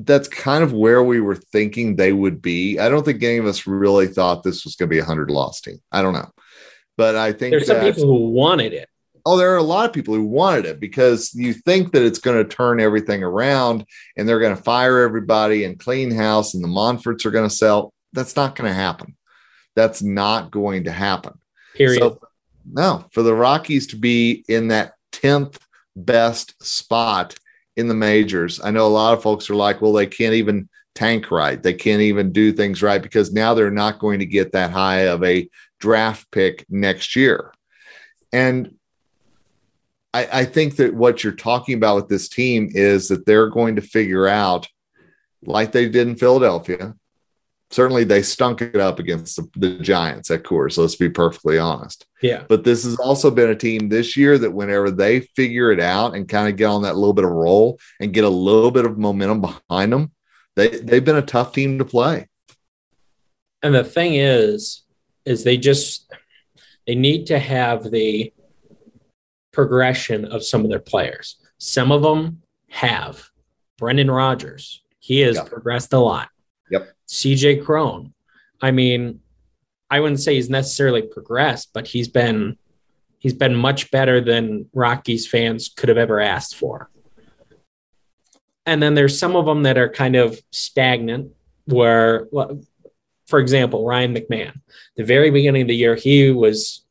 that's 0.00 0.28
kind 0.28 0.64
of 0.64 0.72
where 0.72 1.02
we 1.02 1.20
were 1.20 1.36
thinking 1.36 1.96
they 1.96 2.12
would 2.12 2.42
be. 2.42 2.78
I 2.78 2.88
don't 2.88 3.04
think 3.04 3.22
any 3.22 3.38
of 3.38 3.46
us 3.46 3.66
really 3.66 4.08
thought 4.08 4.42
this 4.42 4.64
was 4.64 4.76
going 4.76 4.88
to 4.88 4.94
be 4.94 4.98
a 4.98 5.04
hundred 5.04 5.30
loss 5.30 5.60
team. 5.60 5.80
I 5.92 6.02
don't 6.02 6.14
know, 6.14 6.30
but 6.96 7.14
I 7.16 7.32
think 7.32 7.52
there's 7.52 7.66
some 7.66 7.80
people 7.80 8.06
who 8.06 8.30
wanted 8.30 8.72
it 8.72 8.88
oh, 9.24 9.36
there 9.36 9.52
are 9.52 9.58
a 9.58 9.62
lot 9.62 9.86
of 9.86 9.92
people 9.92 10.14
who 10.14 10.24
wanted 10.24 10.66
it 10.66 10.80
because 10.80 11.34
you 11.34 11.52
think 11.52 11.92
that 11.92 12.02
it's 12.02 12.18
going 12.18 12.36
to 12.36 12.48
turn 12.48 12.80
everything 12.80 13.22
around 13.22 13.84
and 14.16 14.28
they're 14.28 14.40
going 14.40 14.56
to 14.56 14.62
fire 14.62 15.00
everybody 15.00 15.64
and 15.64 15.78
clean 15.78 16.10
house 16.10 16.54
and 16.54 16.62
the 16.62 16.68
Monforts 16.68 17.24
are 17.24 17.30
going 17.30 17.48
to 17.48 17.54
sell. 17.54 17.92
That's 18.12 18.36
not 18.36 18.56
going 18.56 18.68
to 18.68 18.74
happen. 18.74 19.16
That's 19.74 20.02
not 20.02 20.50
going 20.50 20.84
to 20.84 20.92
happen. 20.92 21.38
Period. 21.74 22.00
So, 22.00 22.20
no, 22.70 23.04
for 23.12 23.22
the 23.22 23.34
Rockies 23.34 23.88
to 23.88 23.96
be 23.96 24.44
in 24.48 24.68
that 24.68 24.94
10th 25.12 25.56
best 25.96 26.62
spot 26.64 27.34
in 27.76 27.88
the 27.88 27.94
majors, 27.94 28.60
I 28.62 28.70
know 28.70 28.86
a 28.86 28.88
lot 28.88 29.14
of 29.14 29.22
folks 29.22 29.48
are 29.50 29.54
like, 29.54 29.80
well, 29.80 29.92
they 29.92 30.06
can't 30.06 30.34
even 30.34 30.68
tank 30.94 31.30
right. 31.30 31.62
They 31.62 31.74
can't 31.74 32.02
even 32.02 32.32
do 32.32 32.52
things 32.52 32.82
right 32.82 33.02
because 33.02 33.32
now 33.32 33.54
they're 33.54 33.70
not 33.70 33.98
going 33.98 34.18
to 34.18 34.26
get 34.26 34.52
that 34.52 34.70
high 34.70 35.06
of 35.08 35.24
a 35.24 35.48
draft 35.80 36.30
pick 36.30 36.66
next 36.68 37.16
year. 37.16 37.52
And 38.32 38.76
I, 40.14 40.28
I 40.32 40.44
think 40.44 40.76
that 40.76 40.94
what 40.94 41.24
you're 41.24 41.32
talking 41.32 41.74
about 41.74 41.96
with 41.96 42.08
this 42.08 42.28
team 42.28 42.70
is 42.72 43.08
that 43.08 43.26
they're 43.26 43.48
going 43.48 43.76
to 43.76 43.82
figure 43.82 44.28
out, 44.28 44.68
like 45.44 45.72
they 45.72 45.88
did 45.88 46.08
in 46.08 46.16
Philadelphia. 46.16 46.94
Certainly, 47.72 48.04
they 48.04 48.22
stunk 48.22 48.60
it 48.60 48.76
up 48.76 48.98
against 48.98 49.36
the, 49.36 49.48
the 49.56 49.78
Giants 49.78 50.30
at 50.30 50.44
Coors. 50.44 50.76
Let's 50.76 50.94
be 50.94 51.08
perfectly 51.08 51.58
honest. 51.58 52.06
Yeah. 52.20 52.44
But 52.46 52.64
this 52.64 52.84
has 52.84 52.96
also 52.96 53.30
been 53.30 53.48
a 53.48 53.56
team 53.56 53.88
this 53.88 54.16
year 54.16 54.36
that 54.38 54.52
whenever 54.52 54.90
they 54.90 55.20
figure 55.20 55.72
it 55.72 55.80
out 55.80 56.14
and 56.14 56.28
kind 56.28 56.48
of 56.48 56.56
get 56.56 56.66
on 56.66 56.82
that 56.82 56.96
little 56.96 57.14
bit 57.14 57.24
of 57.24 57.30
roll 57.30 57.78
and 57.98 58.12
get 58.12 58.24
a 58.24 58.28
little 58.28 58.70
bit 58.70 58.84
of 58.84 58.98
momentum 58.98 59.40
behind 59.40 59.92
them, 59.92 60.12
they 60.54 60.68
they've 60.68 61.04
been 61.04 61.16
a 61.16 61.22
tough 61.22 61.52
team 61.52 61.78
to 61.78 61.84
play. 61.84 62.28
And 63.62 63.74
the 63.74 63.84
thing 63.84 64.14
is, 64.16 64.82
is 65.24 65.42
they 65.42 65.56
just 65.56 66.12
they 66.86 66.94
need 66.94 67.26
to 67.28 67.38
have 67.38 67.90
the 67.90 68.32
progression 69.52 70.24
of 70.24 70.44
some 70.44 70.62
of 70.62 70.70
their 70.70 70.78
players. 70.78 71.36
Some 71.58 71.90
of 71.90 72.02
them 72.02 72.42
have. 72.68 73.30
Brendan 73.78 74.10
Rodgers, 74.10 74.82
he 75.00 75.20
has 75.20 75.36
yep. 75.36 75.48
progressed 75.48 75.92
a 75.92 75.98
lot. 75.98 76.28
CJ 77.08 77.64
Cron. 77.64 78.12
I 78.60 78.70
mean, 78.70 79.20
I 79.90 80.00
wouldn't 80.00 80.20
say 80.20 80.34
he's 80.34 80.50
necessarily 80.50 81.02
progressed, 81.02 81.70
but 81.72 81.86
he's 81.86 82.08
been 82.08 82.56
he's 83.18 83.34
been 83.34 83.54
much 83.54 83.90
better 83.90 84.20
than 84.20 84.68
Rockies 84.72 85.28
fans 85.28 85.68
could 85.76 85.88
have 85.88 85.98
ever 85.98 86.20
asked 86.20 86.56
for. 86.56 86.90
And 88.66 88.82
then 88.82 88.94
there's 88.94 89.18
some 89.18 89.36
of 89.36 89.46
them 89.46 89.64
that 89.64 89.78
are 89.78 89.88
kind 89.88 90.16
of 90.16 90.40
stagnant, 90.50 91.32
where, 91.66 92.28
for 93.26 93.38
example, 93.38 93.84
Ryan 93.84 94.14
McMahon. 94.14 94.60
The 94.96 95.04
very 95.04 95.30
beginning 95.30 95.62
of 95.62 95.68
the 95.68 95.76
year, 95.76 95.94
he 95.96 96.30
was, 96.30 96.84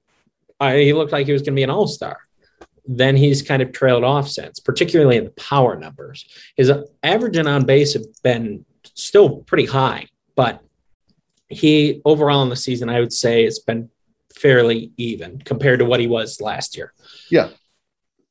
uh, 0.60 0.74
he 0.74 0.94
looked 0.94 1.12
like 1.12 1.27
he 1.27 1.34
was 1.34 1.41
going 1.41 1.53
to 1.53 1.60
be 1.60 1.63
an 1.63 1.70
all 1.70 1.88
star 1.88 2.20
then 2.88 3.15
he's 3.15 3.41
kind 3.41 3.62
of 3.62 3.72
trailed 3.72 4.03
off 4.03 4.27
since, 4.27 4.60
particularly 4.60 5.18
in 5.18 5.25
the 5.25 5.32
power 5.32 5.77
numbers. 5.77 6.25
His 6.56 6.72
average 7.03 7.38
and 7.38 7.48
on 7.48 7.65
base 7.65 7.94
have 7.94 8.06
been 8.24 8.65
still 8.95 9.38
pretty 9.41 9.65
high, 9.65 10.07
but 10.35 10.61
he 11.47 12.01
overall 12.05 12.43
in 12.43 12.50
the 12.50 12.55
season, 12.55 12.89
I 12.89 13.00
would 13.00 13.13
say, 13.13 13.43
it's 13.43 13.59
been 13.59 13.89
fairly 14.35 14.91
even 14.97 15.39
compared 15.39 15.79
to 15.79 15.85
what 15.85 16.00
he 16.00 16.07
was 16.07 16.41
last 16.41 16.77
year. 16.77 16.93
Yeah. 17.29 17.50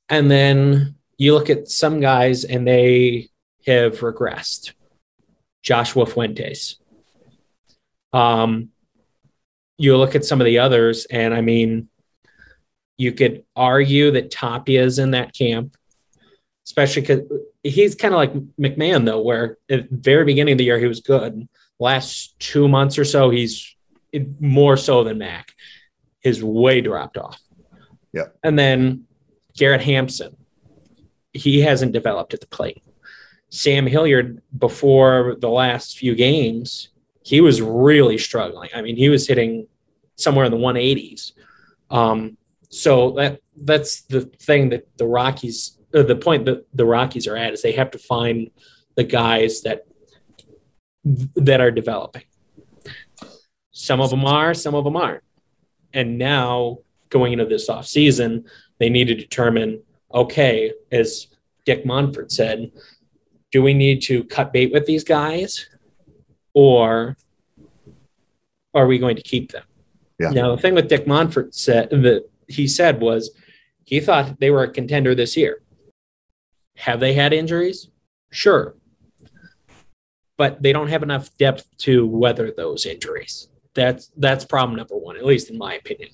And 0.08 0.30
then 0.30 0.96
you 1.18 1.34
look 1.34 1.50
at 1.50 1.68
some 1.68 2.00
guys 2.00 2.44
and 2.44 2.66
they 2.66 3.28
have 3.66 4.00
regressed. 4.00 4.72
Joshua 5.62 6.06
Fuentes. 6.06 6.76
Um, 8.12 8.70
you 9.76 9.96
look 9.96 10.14
at 10.14 10.24
some 10.24 10.40
of 10.40 10.44
the 10.46 10.58
others, 10.58 11.06
and 11.06 11.32
I 11.32 11.40
mean, 11.40 11.88
you 12.96 13.12
could 13.12 13.44
argue 13.56 14.10
that 14.12 14.30
Tapia 14.30 14.82
is 14.82 14.98
in 14.98 15.12
that 15.12 15.34
camp, 15.34 15.76
especially 16.66 17.02
because 17.02 17.20
he's 17.62 17.94
kind 17.94 18.14
of 18.14 18.18
like 18.18 18.32
McMahon, 18.58 19.04
though, 19.04 19.20
where 19.20 19.58
at 19.68 19.90
the 19.90 19.96
very 19.96 20.24
beginning 20.24 20.52
of 20.52 20.58
the 20.58 20.64
year 20.64 20.78
he 20.78 20.86
was 20.86 21.00
good. 21.00 21.48
Last 21.78 22.38
two 22.38 22.68
months 22.68 22.98
or 22.98 23.04
so, 23.04 23.30
he's 23.30 23.74
more 24.38 24.76
so 24.76 25.04
than 25.04 25.18
Mac. 25.18 25.52
His 26.20 26.42
way 26.42 26.80
dropped 26.80 27.16
off. 27.16 27.40
Yeah. 28.12 28.26
And 28.42 28.58
then 28.58 29.04
Garrett 29.56 29.82
Hampson, 29.82 30.36
he 31.32 31.60
hasn't 31.60 31.92
developed 31.92 32.34
at 32.34 32.40
the 32.40 32.46
plate. 32.46 32.82
Sam 33.50 33.86
Hilliard, 33.86 34.42
before 34.56 35.36
the 35.38 35.48
last 35.48 35.98
few 35.98 36.14
games, 36.14 36.90
he 37.22 37.40
was 37.40 37.60
really 37.60 38.18
struggling. 38.18 38.70
I 38.74 38.82
mean, 38.82 38.96
he 38.96 39.08
was 39.08 39.26
hitting 39.26 39.66
somewhere 40.16 40.44
in 40.44 40.52
the 40.52 40.58
180s. 40.58 41.32
Um, 41.90 42.36
so 42.68 43.12
that 43.12 43.40
that's 43.56 44.02
the 44.02 44.22
thing 44.22 44.70
that 44.70 44.86
the 44.96 45.06
Rockies, 45.06 45.76
the 45.92 46.16
point 46.16 46.44
that 46.46 46.66
the 46.74 46.84
Rockies 46.84 47.26
are 47.26 47.36
at 47.36 47.52
is 47.52 47.62
they 47.62 47.72
have 47.72 47.90
to 47.92 47.98
find 47.98 48.50
the 48.96 49.04
guys 49.04 49.62
that 49.62 49.86
that 51.04 51.60
are 51.60 51.70
developing. 51.70 52.24
Some 53.72 54.00
of 54.00 54.10
them 54.10 54.24
are, 54.24 54.52
some 54.54 54.74
of 54.74 54.84
them 54.84 54.96
aren't. 54.96 55.24
And 55.92 56.18
now 56.18 56.78
going 57.08 57.32
into 57.32 57.46
this 57.46 57.68
off 57.68 57.86
season, 57.86 58.44
they 58.78 58.90
need 58.90 59.08
to 59.08 59.14
determine, 59.14 59.82
okay, 60.12 60.72
as 60.92 61.28
Dick 61.64 61.84
Monfort 61.84 62.30
said, 62.30 62.70
do 63.50 63.62
we 63.62 63.74
need 63.74 64.02
to 64.02 64.24
cut 64.24 64.52
bait 64.52 64.72
with 64.72 64.86
these 64.86 65.04
guys 65.04 65.68
or 66.54 67.16
are 68.74 68.86
we 68.86 68.98
going 68.98 69.16
to 69.16 69.22
keep 69.22 69.52
them? 69.52 69.64
Yeah. 70.18 70.30
Now 70.30 70.54
the 70.54 70.60
thing 70.60 70.74
with 70.74 70.88
Dick 70.88 71.06
Monfort 71.06 71.54
said 71.54 71.90
that 71.90 72.28
he 72.46 72.68
said 72.68 73.00
was 73.00 73.30
he 73.84 74.00
thought 74.00 74.38
they 74.38 74.50
were 74.50 74.62
a 74.62 74.70
contender 74.70 75.14
this 75.14 75.36
year. 75.36 75.62
Have 76.80 77.00
they 77.00 77.12
had 77.12 77.32
injuries? 77.32 77.88
Sure. 78.30 78.74
But 80.36 80.62
they 80.62 80.72
don't 80.72 80.88
have 80.88 81.02
enough 81.02 81.36
depth 81.36 81.66
to 81.78 82.06
weather 82.06 82.50
those 82.50 82.86
injuries. 82.86 83.48
That's 83.74 84.10
that's 84.16 84.44
problem 84.44 84.76
number 84.78 84.96
one, 84.96 85.16
at 85.16 85.26
least 85.26 85.50
in 85.50 85.58
my 85.58 85.74
opinion. 85.74 86.10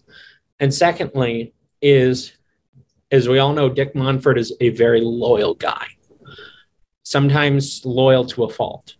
And 0.58 0.74
secondly, 0.74 1.54
is 1.80 2.32
as 3.10 3.28
we 3.28 3.38
all 3.38 3.52
know, 3.52 3.68
Dick 3.68 3.94
Monfort 3.94 4.38
is 4.38 4.52
a 4.60 4.70
very 4.70 5.00
loyal 5.00 5.54
guy, 5.54 5.86
sometimes 7.04 7.84
loyal 7.84 8.24
to 8.26 8.44
a 8.44 8.50
fault. 8.50 8.96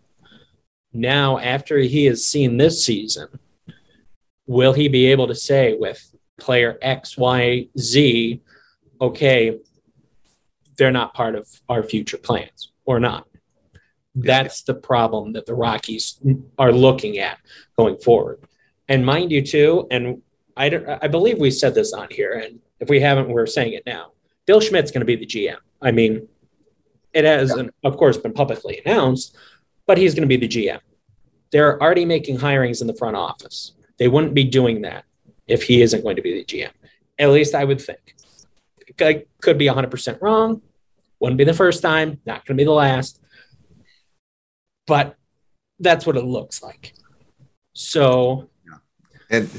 Now, 0.93 1.39
after 1.39 1.79
he 1.79 2.05
has 2.07 2.25
seen 2.25 2.57
this 2.57 2.85
season, 2.85 3.41
will 4.47 4.73
he 4.73 4.89
be 4.89 5.07
able 5.07 5.27
to 5.27 5.35
say 5.35 5.75
with 5.75 6.15
player 6.39 6.79
X, 6.81 7.19
Y, 7.19 7.69
Z, 7.77 8.41
okay, 9.01 9.59
they're 10.77 10.93
not 10.93 11.15
part 11.15 11.35
of 11.35 11.49
our 11.69 11.83
future 11.83 12.19
plans 12.19 12.73
or 12.85 13.01
not? 13.01 13.27
That's 14.15 14.63
the 14.63 14.75
problem 14.75 15.33
that 15.35 15.47
the 15.47 15.55
Rockies 15.55 16.19
are 16.59 16.73
looking 16.73 17.19
at 17.19 17.39
going 17.77 17.99
forward. 17.99 18.41
And 18.89 19.05
mind 19.05 19.31
you, 19.31 19.43
too, 19.43 19.87
and 19.91 20.23
I, 20.57 20.99
I 21.03 21.09
believe 21.09 21.39
we 21.39 21.51
said 21.51 21.75
this 21.75 21.93
on 21.93 22.09
here, 22.11 22.33
and 22.33 22.61
if 22.81 22.89
we 22.89 23.01
haven't, 23.01 23.29
we're 23.29 23.47
saying 23.47 23.75
it 23.75 23.85
now. 23.85 24.13
Bill 24.47 24.61
Schmidt's 24.61 24.91
going 24.91 25.01
to 25.01 25.07
be 25.07 25.17
the 25.17 25.27
GM. 25.27 25.59
I 25.83 25.91
mean, 25.91 26.29
it 27.13 27.25
has, 27.25 27.53
yeah. 27.57 27.65
of 27.85 27.97
course, 27.97 28.17
been 28.17 28.33
publicly 28.33 28.81
announced, 28.85 29.37
but 29.87 29.99
he's 29.99 30.15
going 30.15 30.29
to 30.29 30.29
be 30.29 30.37
the 30.37 30.49
GM. 30.49 30.81
They're 31.51 31.81
already 31.83 32.05
making 32.05 32.39
hirings 32.39 32.81
in 32.81 32.87
the 32.87 32.95
front 32.95 33.17
office. 33.17 33.73
They 33.99 34.09
wouldn't 34.09 34.35
be 34.35 34.45
doing 34.45 34.83
that 34.83 35.05
if 35.47 35.63
he 35.63 35.83
isn't 35.83 36.03
going 36.03 36.17
to 36.17 36.23
be 36.23 36.35
the 36.35 36.45
GM. 36.45 36.71
At 37.19 37.31
least 37.31 37.55
I 37.55 37.65
would 37.65 37.81
think. 37.81 38.16
I 39.01 39.25
could 39.41 39.59
be 39.59 39.67
100% 39.67 40.19
wrong. 40.21 40.63
Wouldn't 41.21 41.39
be 41.39 41.45
the 41.45 41.55
first 41.55 41.83
time, 41.83 42.21
not 42.27 42.45
going 42.45 42.57
to 42.57 42.61
be 42.61 42.65
the 42.65 42.73
last. 42.73 43.21
But 44.87 45.17
that's 45.81 46.07
what 46.07 46.17
it 46.17 46.25
looks 46.25 46.63
like. 46.63 46.93
So, 47.73 48.49
and 49.31 49.51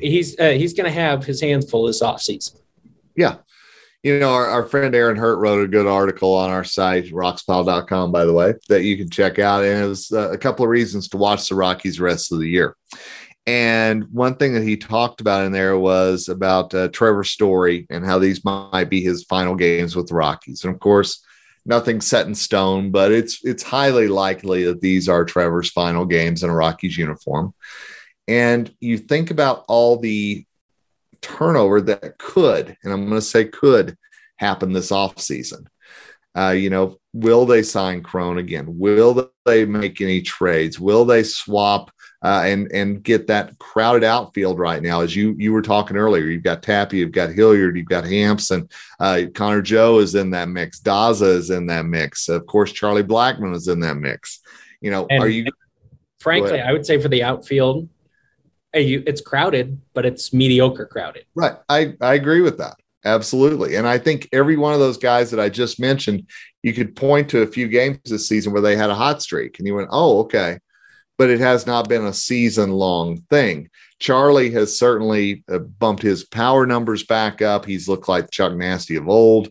he's 0.00 0.38
uh, 0.38 0.50
he's 0.50 0.74
going 0.74 0.86
to 0.86 0.92
have 0.92 1.24
his 1.24 1.40
hands 1.40 1.70
full 1.70 1.86
this 1.86 2.02
offseason. 2.02 2.60
Yeah. 3.16 3.36
You 4.02 4.20
know, 4.20 4.32
our, 4.32 4.46
our 4.46 4.64
friend 4.64 4.94
Aaron 4.94 5.16
Hurt 5.16 5.38
wrote 5.38 5.64
a 5.64 5.68
good 5.68 5.86
article 5.86 6.32
on 6.34 6.50
our 6.50 6.62
site, 6.62 7.06
roxpile.com, 7.06 8.12
by 8.12 8.24
the 8.24 8.32
way, 8.32 8.54
that 8.68 8.84
you 8.84 8.96
can 8.96 9.10
check 9.10 9.40
out. 9.40 9.64
And 9.64 9.84
it 9.84 9.88
was 9.88 10.12
uh, 10.12 10.30
a 10.30 10.38
couple 10.38 10.64
of 10.64 10.70
reasons 10.70 11.08
to 11.08 11.16
watch 11.16 11.48
the 11.48 11.56
Rockies 11.56 11.98
rest 11.98 12.30
of 12.30 12.38
the 12.38 12.48
year. 12.48 12.76
And 13.46 14.04
one 14.12 14.34
thing 14.34 14.54
that 14.54 14.64
he 14.64 14.76
talked 14.76 15.20
about 15.20 15.44
in 15.44 15.52
there 15.52 15.78
was 15.78 16.28
about 16.28 16.74
uh, 16.74 16.88
Trevor 16.88 17.22
Story 17.22 17.86
and 17.90 18.04
how 18.04 18.18
these 18.18 18.44
might 18.44 18.90
be 18.90 19.00
his 19.00 19.22
final 19.24 19.54
games 19.54 19.94
with 19.94 20.08
the 20.08 20.14
Rockies. 20.14 20.64
And 20.64 20.74
of 20.74 20.80
course, 20.80 21.24
nothing 21.64 22.00
set 22.00 22.26
in 22.26 22.34
stone, 22.34 22.90
but 22.90 23.12
it's 23.12 23.44
it's 23.44 23.62
highly 23.62 24.08
likely 24.08 24.64
that 24.64 24.80
these 24.80 25.08
are 25.08 25.24
Trevor's 25.24 25.70
final 25.70 26.04
games 26.04 26.42
in 26.42 26.50
a 26.50 26.54
Rockies 26.54 26.98
uniform. 26.98 27.54
And 28.26 28.74
you 28.80 28.98
think 28.98 29.30
about 29.30 29.64
all 29.68 29.98
the 29.98 30.44
turnover 31.20 31.80
that 31.82 32.18
could, 32.18 32.76
and 32.82 32.92
I'm 32.92 33.06
going 33.08 33.20
to 33.20 33.22
say 33.22 33.44
could 33.44 33.96
happen 34.36 34.72
this 34.72 34.90
offseason. 34.90 35.66
Uh, 36.36 36.50
you 36.50 36.68
know, 36.68 36.98
will 37.14 37.46
they 37.46 37.62
sign 37.62 38.02
Cron 38.02 38.38
again? 38.38 38.78
Will 38.78 39.30
they 39.44 39.64
make 39.64 40.00
any 40.00 40.20
trades? 40.20 40.78
Will 40.78 41.04
they 41.04 41.22
swap 41.22 41.90
uh, 42.22 42.42
and 42.44 42.70
and 42.72 43.02
get 43.02 43.26
that 43.26 43.58
crowded 43.58 44.04
outfield 44.04 44.58
right 44.58 44.82
now? 44.82 45.00
As 45.00 45.14
you 45.14 45.34
you 45.38 45.52
were 45.52 45.62
talking 45.62 45.96
earlier, 45.96 46.24
you've 46.24 46.42
got 46.42 46.62
Tappy, 46.62 46.98
you've 46.98 47.12
got 47.12 47.30
Hilliard, 47.30 47.76
you've 47.76 47.86
got 47.86 48.04
Hampson, 48.04 48.68
uh, 49.00 49.22
Connor 49.34 49.62
Joe 49.62 49.98
is 49.98 50.14
in 50.14 50.30
that 50.30 50.48
mix, 50.48 50.80
Daza 50.80 51.28
is 51.28 51.50
in 51.50 51.66
that 51.66 51.86
mix, 51.86 52.28
of 52.28 52.46
course, 52.46 52.72
Charlie 52.72 53.02
Blackmon 53.02 53.54
is 53.54 53.68
in 53.68 53.80
that 53.80 53.96
mix. 53.96 54.40
You 54.80 54.90
know, 54.90 55.06
and, 55.08 55.22
are 55.22 55.28
you? 55.28 55.46
Frankly, 56.20 56.60
I 56.60 56.72
would 56.72 56.84
say 56.84 57.00
for 57.00 57.08
the 57.08 57.22
outfield, 57.22 57.88
you, 58.74 59.02
it's 59.06 59.20
crowded, 59.20 59.80
but 59.94 60.04
it's 60.04 60.32
mediocre 60.32 60.86
crowded. 60.86 61.24
Right. 61.34 61.56
I, 61.68 61.94
I 62.00 62.14
agree 62.14 62.40
with 62.40 62.58
that. 62.58 62.76
Absolutely. 63.04 63.76
And 63.76 63.86
I 63.86 63.98
think 63.98 64.28
every 64.32 64.56
one 64.56 64.74
of 64.74 64.80
those 64.80 64.98
guys 64.98 65.30
that 65.30 65.38
I 65.38 65.48
just 65.48 65.78
mentioned, 65.78 66.26
you 66.62 66.72
could 66.72 66.96
point 66.96 67.28
to 67.30 67.42
a 67.42 67.46
few 67.46 67.68
games 67.68 67.98
this 68.04 68.28
season 68.28 68.52
where 68.52 68.62
they 68.62 68.76
had 68.76 68.90
a 68.90 68.94
hot 68.94 69.22
streak 69.22 69.58
and 69.58 69.68
you 69.68 69.74
went, 69.76 69.88
oh, 69.92 70.20
okay. 70.20 70.58
But 71.18 71.30
it 71.30 71.40
has 71.40 71.66
not 71.66 71.88
been 71.88 72.04
a 72.04 72.12
season 72.12 72.72
long 72.72 73.18
thing. 73.30 73.70
Charlie 73.98 74.50
has 74.50 74.78
certainly 74.78 75.44
uh, 75.50 75.58
bumped 75.58 76.02
his 76.02 76.24
power 76.24 76.66
numbers 76.66 77.04
back 77.04 77.40
up. 77.40 77.64
He's 77.64 77.88
looked 77.88 78.08
like 78.08 78.30
Chuck 78.30 78.54
Nasty 78.54 78.96
of 78.96 79.08
old 79.08 79.50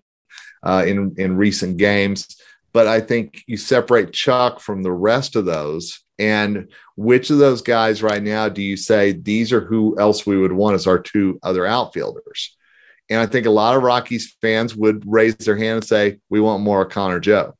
uh, 0.61 0.83
in, 0.85 1.15
in 1.17 1.37
recent 1.37 1.77
games. 1.77 2.37
But 2.71 2.87
I 2.87 2.99
think 2.99 3.43
you 3.47 3.57
separate 3.57 4.13
Chuck 4.13 4.59
from 4.59 4.83
the 4.83 4.91
rest 4.91 5.35
of 5.35 5.45
those 5.45 6.03
and 6.17 6.69
which 6.95 7.29
of 7.29 7.37
those 7.37 7.61
guys 7.61 8.03
right 8.03 8.21
now 8.21 8.49
do 8.49 8.61
you 8.61 8.77
say 8.77 9.11
these 9.11 9.51
are 9.51 9.61
who 9.61 9.97
else 9.99 10.25
we 10.25 10.37
would 10.37 10.51
want 10.51 10.75
as 10.75 10.87
our 10.87 10.99
two 10.99 11.39
other 11.43 11.65
outfielders? 11.65 12.55
And 13.09 13.19
I 13.19 13.25
think 13.25 13.45
a 13.45 13.51
lot 13.51 13.75
of 13.75 13.83
Rockies 13.83 14.35
fans 14.41 14.75
would 14.75 15.03
raise 15.05 15.35
their 15.35 15.57
hand 15.57 15.77
and 15.77 15.85
say, 15.85 16.19
we 16.29 16.39
want 16.39 16.63
more 16.63 16.85
Connor 16.85 17.19
Joe, 17.19 17.55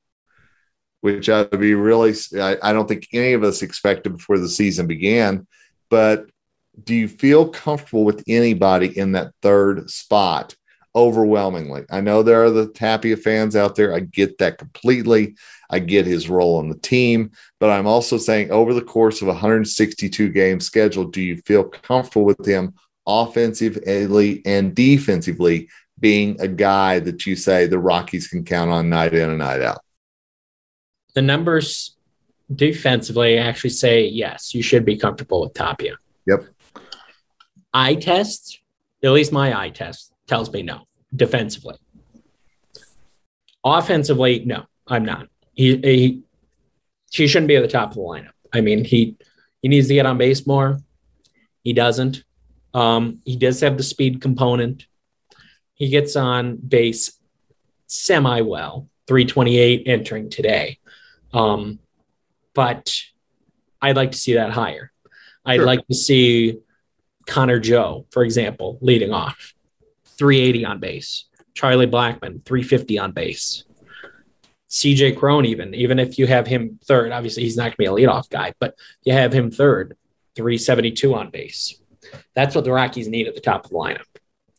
which 1.06 1.30
I 1.30 1.44
would 1.44 1.60
be 1.60 1.76
really, 1.76 2.16
I, 2.36 2.58
I 2.64 2.74
don't 2.74 2.88
think 2.88 3.10
any 3.14 3.34
of 3.34 3.44
us 3.44 3.62
expected 3.62 4.18
before 4.18 4.40
the 4.40 4.50
season 4.50 4.88
began. 4.88 5.46
But 5.92 6.32
do 6.84 6.96
you 6.96 7.08
feel 7.08 7.48
comfortable 7.48 8.04
with 8.04 8.24
anybody 8.28 8.98
in 8.98 9.12
that 9.12 9.32
third 9.44 9.88
spot 9.92 10.56
overwhelmingly? 10.96 11.84
I 11.92 12.02
know 12.02 12.24
there 12.24 12.44
are 12.44 12.50
the 12.50 12.70
Tapia 12.70 13.18
fans 13.18 13.56
out 13.56 13.76
there. 13.76 13.94
I 13.94 14.00
get 14.00 14.40
that 14.40 14.58
completely. 14.58 15.36
I 15.70 15.78
get 15.78 16.08
his 16.08 16.28
role 16.28 16.58
on 16.58 16.70
the 16.70 16.80
team, 16.80 17.34
but 17.60 17.70
I'm 17.70 17.86
also 17.86 18.18
saying 18.18 18.50
over 18.50 18.74
the 18.74 18.82
course 18.82 19.22
of 19.22 19.28
162 19.28 20.30
game 20.30 20.60
schedule, 20.60 21.06
do 21.06 21.22
you 21.22 21.38
feel 21.46 21.66
comfortable 21.66 22.26
with 22.26 22.44
him 22.44 22.74
offensively 23.06 24.42
and 24.44 24.74
defensively 24.74 25.70
being 26.00 26.42
a 26.42 26.48
guy 26.48 26.98
that 26.98 27.28
you 27.28 27.36
say 27.36 27.68
the 27.68 27.78
Rockies 27.78 28.28
can 28.28 28.44
count 28.44 28.72
on 28.72 28.90
night 28.90 29.14
in 29.14 29.30
and 29.30 29.38
night 29.38 29.62
out? 29.62 29.85
The 31.16 31.22
numbers 31.22 31.96
defensively 32.54 33.38
actually 33.38 33.72
say 33.72 34.06
yes, 34.08 34.54
you 34.54 34.62
should 34.62 34.86
be 34.86 34.98
comfortable 34.98 35.42
with 35.42 35.54
Tapia. 35.54 35.98
Yep. 36.28 36.46
Eye 37.74 37.96
test, 37.96 38.62
at 39.04 39.12
least 39.12 39.32
my 39.32 39.60
eye 39.60 39.70
test 39.70 40.14
tells 40.28 40.52
me 40.52 40.62
no 40.62 40.88
defensively. 41.16 41.76
Offensively, 43.64 44.46
no, 44.46 44.66
I'm 44.88 45.04
not 45.04 45.28
he, 45.56 45.78
he 45.78 46.22
he 47.12 47.28
shouldn't 47.28 47.48
be 47.48 47.56
at 47.56 47.62
the 47.62 47.68
top 47.68 47.90
of 47.90 47.96
the 47.96 48.02
lineup. 48.02 48.32
I 48.54 48.62
mean, 48.62 48.84
he 48.84 49.18
he 49.62 49.70
needs 49.70 49.88
to 49.88 49.96
get 49.96 50.06
on 50.06 50.18
base 50.18 50.46
more. 50.46 50.80
He 51.64 51.74
doesn't. 51.74 52.24
Um, 52.74 53.22
he 53.26 53.38
does 53.38 53.62
have 53.62 53.78
the 53.78 53.84
speed 53.84 54.22
component. 54.22 54.86
He 55.74 55.90
gets 55.90 56.16
on 56.16 56.58
base 56.58 57.18
semi 57.88 58.42
well, 58.42 58.90
328 59.08 59.84
entering 59.88 60.30
today. 60.30 60.80
Um, 61.36 61.80
but 62.54 62.96
I'd 63.82 63.98
like 63.98 64.12
to 64.12 64.18
see 64.18 64.34
that 64.36 64.52
higher. 64.52 64.92
I'd 65.46 65.58
sure. 65.58 65.66
like 65.66 65.86
to 65.88 65.94
see 65.94 66.60
Connor 67.28 67.60
Joe, 67.60 68.06
for 68.12 68.24
example, 68.24 68.80
leading 68.82 69.12
off, 69.12 69.54
380 70.18 70.66
on 70.66 70.80
base. 70.80 71.26
Charlie 71.54 71.88
Blackmon, 71.88 72.44
350 72.46 73.00
on 73.00 73.12
base. 73.12 73.64
CJ 74.70 75.18
Cron, 75.18 75.46
even 75.46 75.74
even 75.74 76.00
if 76.00 76.20
you 76.20 76.28
have 76.28 76.48
him 76.48 76.80
third, 76.84 77.12
obviously 77.12 77.44
he's 77.44 77.56
not 77.56 77.64
going 77.64 77.72
to 77.72 77.78
be 77.78 77.86
a 77.86 77.92
leadoff 77.92 78.30
guy, 78.30 78.54
but 78.60 78.76
you 79.04 79.14
have 79.14 79.32
him 79.32 79.52
third, 79.52 79.96
372 80.36 81.16
on 81.16 81.30
base. 81.30 81.80
That's 82.34 82.56
what 82.56 82.66
the 82.66 82.74
Rockies 82.74 83.08
need 83.08 83.28
at 83.28 83.36
the 83.36 83.42
top 83.42 83.66
of 83.66 83.72
the 83.72 83.78
lineup, 83.78 84.06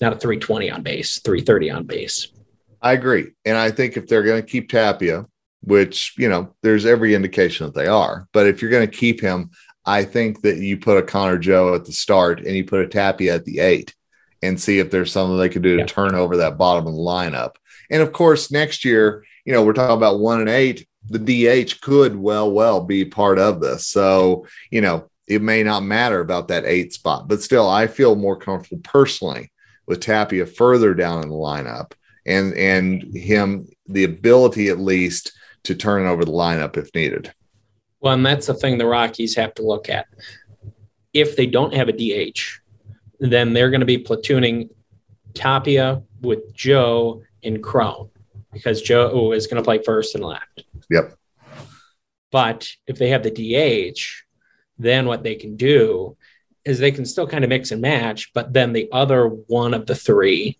not 0.00 0.14
a 0.14 0.16
320 0.16 0.70
on 0.70 0.82
base, 0.82 1.20
330 1.20 1.70
on 1.70 1.84
base. 1.84 2.28
I 2.80 2.92
agree, 2.92 3.32
and 3.44 3.58
I 3.58 3.70
think 3.70 3.96
if 3.96 4.06
they're 4.06 4.22
going 4.22 4.40
to 4.40 4.48
keep 4.48 4.70
Tapia, 4.70 5.26
which 5.66 6.14
you 6.16 6.28
know 6.28 6.54
there's 6.62 6.86
every 6.86 7.14
indication 7.14 7.66
that 7.66 7.74
they 7.74 7.86
are, 7.86 8.28
but 8.32 8.46
if 8.46 8.60
you're 8.62 8.70
going 8.70 8.88
to 8.88 8.96
keep 8.96 9.20
him, 9.20 9.50
I 9.84 10.04
think 10.04 10.42
that 10.42 10.58
you 10.58 10.78
put 10.78 10.98
a 10.98 11.02
Connor 11.02 11.38
Joe 11.38 11.74
at 11.74 11.84
the 11.84 11.92
start 11.92 12.40
and 12.40 12.56
you 12.56 12.64
put 12.64 12.80
a 12.80 12.88
Tapia 12.88 13.34
at 13.34 13.44
the 13.44 13.60
eight, 13.60 13.94
and 14.42 14.60
see 14.60 14.78
if 14.78 14.90
there's 14.90 15.12
something 15.12 15.36
they 15.36 15.48
could 15.48 15.62
do 15.62 15.76
to 15.76 15.82
yeah. 15.82 15.86
turn 15.86 16.14
over 16.14 16.38
that 16.38 16.58
bottom 16.58 16.86
of 16.86 16.94
the 16.94 17.00
lineup. 17.00 17.56
And 17.90 18.02
of 18.02 18.12
course, 18.12 18.50
next 18.50 18.84
year 18.84 19.24
you 19.46 19.52
know, 19.52 19.64
we're 19.64 19.72
talking 19.72 19.96
about 19.96 20.18
one 20.18 20.40
and 20.40 20.50
eight. 20.50 20.86
The 21.08 21.20
DH 21.20 21.80
could 21.80 22.16
well, 22.16 22.50
well 22.50 22.84
be 22.84 23.04
part 23.04 23.38
of 23.38 23.60
this. 23.60 23.86
So, 23.86 24.46
you 24.70 24.80
know, 24.80 25.08
it 25.28 25.40
may 25.40 25.62
not 25.62 25.84
matter 25.84 26.20
about 26.20 26.48
that 26.48 26.66
eight 26.66 26.92
spot, 26.92 27.28
but 27.28 27.40
still, 27.40 27.70
I 27.70 27.86
feel 27.86 28.16
more 28.16 28.36
comfortable 28.36 28.82
personally 28.82 29.52
with 29.86 30.00
Tapia 30.00 30.46
further 30.46 30.94
down 30.94 31.22
in 31.22 31.28
the 31.28 31.34
lineup 31.34 31.92
and 32.26 32.54
and 32.54 33.16
him 33.16 33.68
the 33.86 34.02
ability 34.02 34.68
at 34.68 34.80
least 34.80 35.32
to 35.66 35.74
turn 35.74 36.06
over 36.06 36.24
the 36.24 36.32
lineup 36.32 36.76
if 36.76 36.94
needed. 36.94 37.32
Well, 38.00 38.14
and 38.14 38.24
that's 38.24 38.46
the 38.46 38.54
thing 38.54 38.78
the 38.78 38.86
Rockies 38.86 39.36
have 39.36 39.54
to 39.54 39.62
look 39.62 39.88
at. 39.88 40.06
If 41.12 41.36
they 41.36 41.46
don't 41.46 41.74
have 41.74 41.88
a 41.88 41.92
DH, 41.92 42.40
then 43.18 43.52
they're 43.52 43.70
going 43.70 43.80
to 43.80 43.86
be 43.86 44.02
platooning 44.02 44.68
Tapia 45.34 46.02
with 46.20 46.54
Joe 46.54 47.22
and 47.42 47.62
Cron 47.62 48.10
because 48.52 48.82
Joe 48.82 49.32
is 49.32 49.46
going 49.46 49.62
to 49.62 49.64
play 49.64 49.82
first 49.82 50.14
and 50.14 50.24
left. 50.24 50.64
Yep. 50.90 51.14
But 52.30 52.68
if 52.86 52.98
they 52.98 53.08
have 53.10 53.22
the 53.22 53.30
DH, 53.30 54.00
then 54.78 55.06
what 55.06 55.22
they 55.22 55.34
can 55.34 55.56
do 55.56 56.16
is 56.64 56.78
they 56.78 56.90
can 56.90 57.06
still 57.06 57.26
kind 57.26 57.44
of 57.44 57.50
mix 57.50 57.70
and 57.70 57.80
match, 57.80 58.32
but 58.34 58.52
then 58.52 58.72
the 58.72 58.88
other 58.92 59.28
one 59.28 59.72
of 59.72 59.86
the 59.86 59.94
three, 59.94 60.58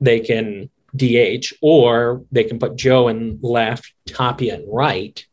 they 0.00 0.20
can 0.20 0.70
DH, 0.94 1.52
or 1.60 2.22
they 2.32 2.44
can 2.44 2.58
put 2.58 2.76
Joe 2.76 3.08
in 3.08 3.38
left, 3.42 3.92
Tapia 4.06 4.56
in 4.56 4.68
right, 4.68 5.24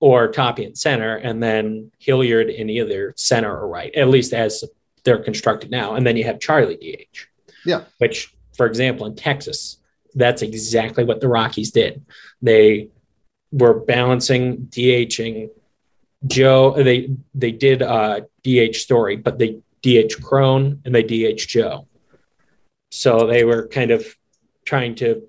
or 0.00 0.28
Tapia 0.28 0.68
in 0.68 0.74
center, 0.74 1.16
and 1.16 1.42
then 1.42 1.90
Hilliard 1.98 2.50
in 2.50 2.70
either 2.70 3.14
center 3.16 3.56
or 3.56 3.68
right, 3.68 3.94
at 3.94 4.08
least 4.08 4.32
as 4.32 4.64
they're 5.04 5.22
constructed 5.22 5.70
now. 5.70 5.94
And 5.94 6.06
then 6.06 6.16
you 6.16 6.24
have 6.24 6.40
Charlie 6.40 6.76
DH. 6.76 7.26
Yeah. 7.64 7.84
Which, 7.98 8.34
for 8.56 8.66
example, 8.66 9.06
in 9.06 9.16
Texas, 9.16 9.78
that's 10.14 10.42
exactly 10.42 11.04
what 11.04 11.20
the 11.20 11.28
Rockies 11.28 11.70
did. 11.70 12.04
They 12.42 12.88
were 13.52 13.74
balancing 13.74 14.66
DHing 14.66 15.50
Joe. 16.26 16.82
They 16.82 17.10
they 17.34 17.52
did 17.52 17.82
uh, 17.82 18.20
DH 18.44 18.76
Story, 18.76 19.16
but 19.16 19.38
they 19.38 19.60
DH 19.82 20.22
Cron 20.22 20.82
and 20.84 20.94
they 20.94 21.02
DH 21.02 21.46
Joe. 21.46 21.86
So 22.90 23.26
they 23.26 23.44
were 23.44 23.68
kind 23.68 23.90
of 23.90 24.06
trying 24.64 24.94
to 24.96 25.22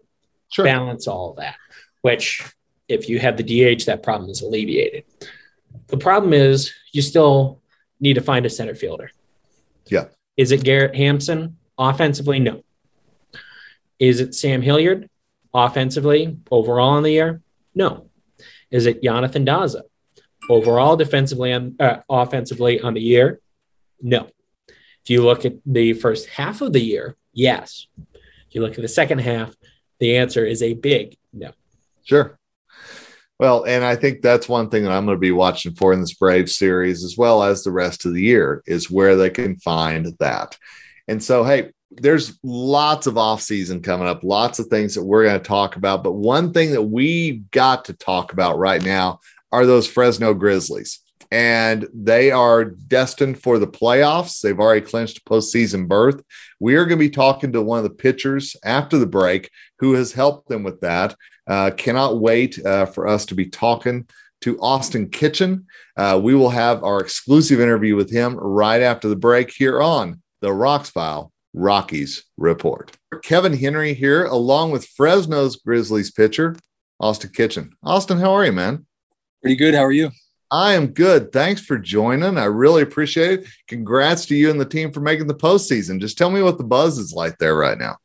sure. 0.51 0.65
balance 0.65 1.07
all 1.07 1.33
that. 1.35 1.55
Which, 2.01 2.43
if 2.87 3.09
you 3.09 3.19
have 3.19 3.37
the 3.37 3.43
DH, 3.43 3.85
that 3.85 4.03
problem 4.03 4.29
is 4.29 4.41
alleviated. 4.41 5.03
The 5.87 5.97
problem 5.97 6.33
is 6.33 6.71
you 6.91 7.01
still 7.01 7.61
need 7.99 8.13
to 8.13 8.21
find 8.21 8.45
a 8.45 8.49
center 8.49 8.75
fielder. 8.75 9.11
Yeah. 9.87 10.05
Is 10.37 10.51
it 10.51 10.63
Garrett 10.63 10.95
Hampson? 10.95 11.57
Offensively, 11.77 12.39
no. 12.39 12.63
Is 13.99 14.21
it 14.21 14.33
Sam 14.33 14.61
Hilliard? 14.61 15.09
Offensively, 15.53 16.37
overall 16.51 16.97
in 16.97 17.03
the 17.03 17.11
year, 17.11 17.41
no. 17.75 18.09
Is 18.71 18.85
it 18.85 19.03
Jonathan 19.03 19.45
Daza? 19.45 19.81
Overall, 20.49 20.95
defensively 20.95 21.51
and 21.51 21.79
uh, 21.81 21.99
offensively 22.09 22.79
on 22.79 22.93
the 22.93 23.01
year, 23.01 23.41
no. 24.01 24.29
If 24.67 25.09
you 25.09 25.23
look 25.23 25.45
at 25.45 25.55
the 25.65 25.93
first 25.93 26.27
half 26.29 26.61
of 26.61 26.73
the 26.73 26.79
year, 26.79 27.15
yes. 27.33 27.87
If 27.97 28.55
you 28.55 28.61
look 28.61 28.75
at 28.75 28.81
the 28.81 28.87
second 28.87 29.19
half, 29.19 29.53
the 29.99 30.17
answer 30.17 30.45
is 30.45 30.61
a 30.61 30.73
big 30.73 31.17
no. 31.33 31.51
Sure. 32.03 32.37
Well, 33.39 33.63
and 33.63 33.85
I 33.85 33.95
think 33.95 34.21
that's 34.21 34.49
one 34.49 34.69
thing 34.69 34.83
that 34.83 34.91
I'm 34.91 35.05
going 35.05 35.15
to 35.15 35.19
be 35.19 35.31
watching 35.31 35.73
for 35.73 35.93
in 35.93 36.01
this 36.01 36.13
Brave 36.13 36.49
series, 36.49 37.03
as 37.05 37.17
well 37.17 37.41
as 37.41 37.63
the 37.63 37.71
rest 37.71 38.05
of 38.05 38.13
the 38.13 38.21
year, 38.21 38.63
is 38.65 38.91
where 38.91 39.15
they 39.15 39.29
can 39.29 39.55
find 39.57 40.07
that. 40.19 40.57
And 41.07 41.23
so, 41.23 41.45
hey, 41.45 41.71
there's 41.91 42.37
lots 42.43 43.07
of 43.07 43.17
off 43.17 43.41
season 43.41 43.81
coming 43.81 44.07
up, 44.07 44.23
lots 44.23 44.59
of 44.59 44.67
things 44.67 44.95
that 44.95 45.03
we're 45.03 45.23
going 45.23 45.39
to 45.39 45.47
talk 45.47 45.77
about. 45.77 46.03
But 46.03 46.13
one 46.13 46.51
thing 46.51 46.71
that 46.71 46.83
we 46.83 47.43
got 47.51 47.85
to 47.85 47.93
talk 47.93 48.33
about 48.33 48.59
right 48.59 48.83
now 48.83 49.21
are 49.51 49.65
those 49.65 49.87
Fresno 49.87 50.33
Grizzlies. 50.33 50.99
And 51.31 51.87
they 51.93 52.31
are 52.31 52.65
destined 52.65 53.41
for 53.41 53.59
the 53.59 53.67
playoffs. 53.67 54.41
They've 54.41 54.59
already 54.59 54.81
clinched 54.81 55.25
postseason 55.25 55.87
berth. 55.87 56.23
We 56.59 56.75
are 56.75 56.85
going 56.85 56.97
to 56.97 57.05
be 57.05 57.09
talking 57.09 57.51
to 57.51 57.61
one 57.61 57.77
of 57.77 57.83
the 57.83 57.89
pitchers 57.91 58.55
after 58.63 58.97
the 58.97 59.05
break 59.05 59.51
who 59.79 59.93
has 59.93 60.11
helped 60.11 60.49
them 60.49 60.63
with 60.63 60.81
that. 60.81 61.15
Uh, 61.47 61.71
cannot 61.71 62.19
wait 62.19 62.63
uh, 62.65 62.85
for 62.85 63.07
us 63.07 63.25
to 63.27 63.35
be 63.35 63.45
talking 63.45 64.07
to 64.41 64.59
Austin 64.59 65.09
Kitchen. 65.09 65.65
Uh, 65.97 66.19
we 66.21 66.35
will 66.35 66.49
have 66.49 66.83
our 66.83 66.99
exclusive 66.99 67.59
interview 67.59 67.95
with 67.95 68.11
him 68.11 68.35
right 68.35 68.81
after 68.81 69.09
the 69.09 69.15
break 69.15 69.51
here 69.51 69.81
on 69.81 70.21
the 70.41 70.49
Rox 70.49 70.93
Pile 70.93 71.31
Rockies 71.53 72.23
Report. 72.37 72.91
Kevin 73.23 73.53
Henry 73.53 73.93
here, 73.93 74.25
along 74.25 74.71
with 74.71 74.85
Fresno's 74.85 75.57
Grizzlies 75.57 76.11
pitcher, 76.11 76.55
Austin 76.99 77.31
Kitchen. 77.31 77.73
Austin, 77.83 78.19
how 78.19 78.33
are 78.33 78.45
you, 78.45 78.51
man? 78.51 78.85
Pretty 79.41 79.55
good. 79.55 79.73
How 79.73 79.83
are 79.83 79.91
you? 79.91 80.11
I 80.51 80.73
am 80.73 80.87
good. 80.87 81.31
Thanks 81.31 81.61
for 81.61 81.77
joining. 81.77 82.37
I 82.37 82.45
really 82.45 82.81
appreciate 82.81 83.41
it. 83.41 83.47
Congrats 83.67 84.25
to 84.27 84.35
you 84.35 84.49
and 84.49 84.59
the 84.59 84.65
team 84.65 84.91
for 84.91 84.99
making 84.99 85.27
the 85.27 85.35
postseason. 85.35 86.01
Just 86.01 86.17
tell 86.17 86.31
me 86.31 86.41
what 86.41 86.57
the 86.57 86.63
buzz 86.63 86.97
is 86.97 87.13
like 87.13 87.37
there 87.37 87.55
right 87.55 87.77
now. 87.77 87.97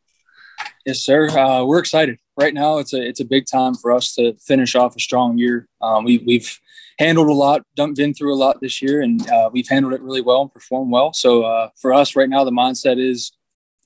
Yes, 0.84 1.00
sir. 1.00 1.28
Uh, 1.30 1.64
we're 1.64 1.78
excited. 1.78 2.18
Right 2.36 2.52
now, 2.52 2.78
it's 2.78 2.92
a 2.92 3.00
it's 3.00 3.20
a 3.20 3.24
big 3.24 3.46
time 3.46 3.74
for 3.74 3.92
us 3.92 4.14
to 4.16 4.34
finish 4.34 4.74
off 4.74 4.96
a 4.96 5.00
strong 5.00 5.38
year. 5.38 5.66
Um, 5.80 6.04
we, 6.04 6.18
we've 6.18 6.60
handled 6.98 7.28
a 7.28 7.32
lot, 7.32 7.62
dumped 7.76 7.96
been 7.96 8.12
through 8.12 8.34
a 8.34 8.36
lot 8.36 8.60
this 8.60 8.82
year, 8.82 9.00
and 9.00 9.26
uh, 9.30 9.48
we've 9.50 9.68
handled 9.68 9.94
it 9.94 10.02
really 10.02 10.20
well 10.20 10.42
and 10.42 10.52
performed 10.52 10.92
well. 10.92 11.14
So 11.14 11.44
uh, 11.44 11.70
for 11.80 11.94
us 11.94 12.14
right 12.14 12.28
now, 12.28 12.44
the 12.44 12.50
mindset 12.50 13.00
is 13.00 13.32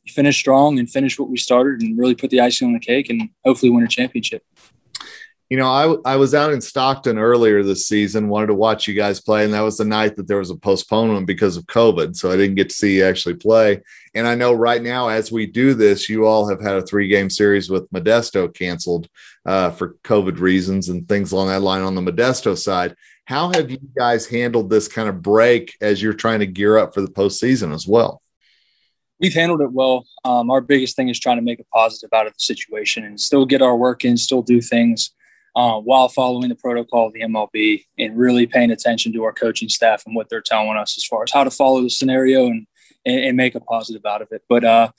finish 0.08 0.38
strong 0.38 0.78
and 0.78 0.90
finish 0.90 1.18
what 1.18 1.28
we 1.28 1.36
started, 1.36 1.82
and 1.82 1.96
really 1.96 2.16
put 2.16 2.30
the 2.30 2.40
icing 2.40 2.66
on 2.66 2.74
the 2.74 2.80
cake, 2.80 3.10
and 3.10 3.28
hopefully 3.44 3.70
win 3.70 3.84
a 3.84 3.88
championship 3.88 4.42
you 5.50 5.56
know, 5.56 5.66
I, 6.04 6.12
I 6.12 6.16
was 6.16 6.34
out 6.34 6.52
in 6.52 6.60
Stockton 6.60 7.16
earlier 7.16 7.62
this 7.62 7.88
season, 7.88 8.28
wanted 8.28 8.48
to 8.48 8.54
watch 8.54 8.86
you 8.86 8.92
guys 8.92 9.18
play, 9.18 9.44
and 9.44 9.54
that 9.54 9.62
was 9.62 9.78
the 9.78 9.84
night 9.84 10.14
that 10.16 10.28
there 10.28 10.36
was 10.36 10.50
a 10.50 10.56
postponement 10.56 11.26
because 11.26 11.56
of 11.56 11.64
COVID. 11.66 12.16
So 12.16 12.30
I 12.30 12.36
didn't 12.36 12.56
get 12.56 12.68
to 12.68 12.74
see 12.74 12.96
you 12.96 13.04
actually 13.04 13.36
play. 13.36 13.80
And 14.14 14.26
I 14.26 14.34
know 14.34 14.52
right 14.52 14.82
now, 14.82 15.08
as 15.08 15.32
we 15.32 15.46
do 15.46 15.72
this, 15.72 16.08
you 16.08 16.26
all 16.26 16.46
have 16.48 16.60
had 16.60 16.76
a 16.76 16.82
three 16.82 17.08
game 17.08 17.30
series 17.30 17.70
with 17.70 17.90
Modesto 17.92 18.52
canceled 18.52 19.08
uh, 19.46 19.70
for 19.70 19.96
COVID 20.04 20.38
reasons 20.38 20.90
and 20.90 21.08
things 21.08 21.32
along 21.32 21.48
that 21.48 21.62
line 21.62 21.82
on 21.82 21.94
the 21.94 22.02
Modesto 22.02 22.56
side. 22.56 22.94
How 23.24 23.50
have 23.54 23.70
you 23.70 23.78
guys 23.96 24.26
handled 24.26 24.68
this 24.68 24.86
kind 24.86 25.08
of 25.08 25.22
break 25.22 25.74
as 25.80 26.02
you're 26.02 26.12
trying 26.12 26.40
to 26.40 26.46
gear 26.46 26.76
up 26.76 26.92
for 26.92 27.00
the 27.00 27.10
postseason 27.10 27.74
as 27.74 27.86
well? 27.86 28.20
We've 29.18 29.34
handled 29.34 29.62
it 29.62 29.72
well. 29.72 30.06
Um, 30.26 30.50
our 30.50 30.60
biggest 30.60 30.94
thing 30.94 31.08
is 31.08 31.18
trying 31.18 31.38
to 31.38 31.42
make 31.42 31.58
a 31.58 31.64
positive 31.74 32.10
out 32.12 32.26
of 32.26 32.34
the 32.34 32.40
situation 32.40 33.04
and 33.04 33.18
still 33.18 33.46
get 33.46 33.62
our 33.62 33.76
work 33.76 34.04
in, 34.04 34.18
still 34.18 34.42
do 34.42 34.60
things 34.60 35.12
uh, 35.58 35.80
while 35.80 36.08
following 36.08 36.48
the 36.48 36.54
protocol 36.54 37.08
of 37.08 37.12
the 37.12 37.22
MLB 37.22 37.84
and 37.98 38.16
really 38.16 38.46
paying 38.46 38.70
attention 38.70 39.12
to 39.12 39.24
our 39.24 39.32
coaching 39.32 39.68
staff 39.68 40.04
and 40.06 40.14
what 40.14 40.28
they're 40.28 40.40
telling 40.40 40.76
us 40.76 40.96
as 40.96 41.04
far 41.04 41.24
as 41.24 41.32
how 41.32 41.42
to 41.42 41.50
follow 41.50 41.82
the 41.82 41.90
scenario 41.90 42.46
and 42.46 42.64
and, 43.04 43.24
and 43.24 43.36
make 43.36 43.56
a 43.56 43.60
positive 43.60 44.06
out 44.06 44.22
of 44.22 44.28
it. 44.30 44.44
But 44.48 44.64
uh, 44.64 44.92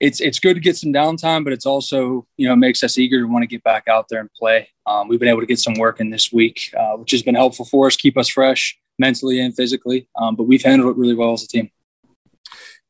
it's 0.00 0.20
it's 0.20 0.40
good 0.40 0.54
to 0.54 0.60
get 0.60 0.76
some 0.76 0.92
downtime, 0.92 1.44
but 1.44 1.52
it's 1.52 1.66
also 1.66 2.26
you 2.36 2.48
know 2.48 2.56
makes 2.56 2.82
us 2.82 2.98
eager 2.98 3.20
to 3.20 3.28
want 3.28 3.44
to 3.44 3.46
get 3.46 3.62
back 3.62 3.86
out 3.86 4.08
there 4.08 4.18
and 4.18 4.32
play. 4.32 4.68
Um, 4.86 5.06
we've 5.06 5.20
been 5.20 5.28
able 5.28 5.40
to 5.40 5.46
get 5.46 5.60
some 5.60 5.74
work 5.74 6.00
in 6.00 6.10
this 6.10 6.32
week, 6.32 6.74
uh, 6.76 6.94
which 6.96 7.12
has 7.12 7.22
been 7.22 7.36
helpful 7.36 7.64
for 7.64 7.86
us, 7.86 7.94
keep 7.94 8.18
us 8.18 8.28
fresh 8.28 8.76
mentally 8.98 9.38
and 9.38 9.54
physically. 9.54 10.08
Um, 10.16 10.34
but 10.34 10.44
we've 10.44 10.64
handled 10.64 10.96
it 10.96 10.98
really 10.98 11.14
well 11.14 11.32
as 11.32 11.44
a 11.44 11.48
team. 11.48 11.70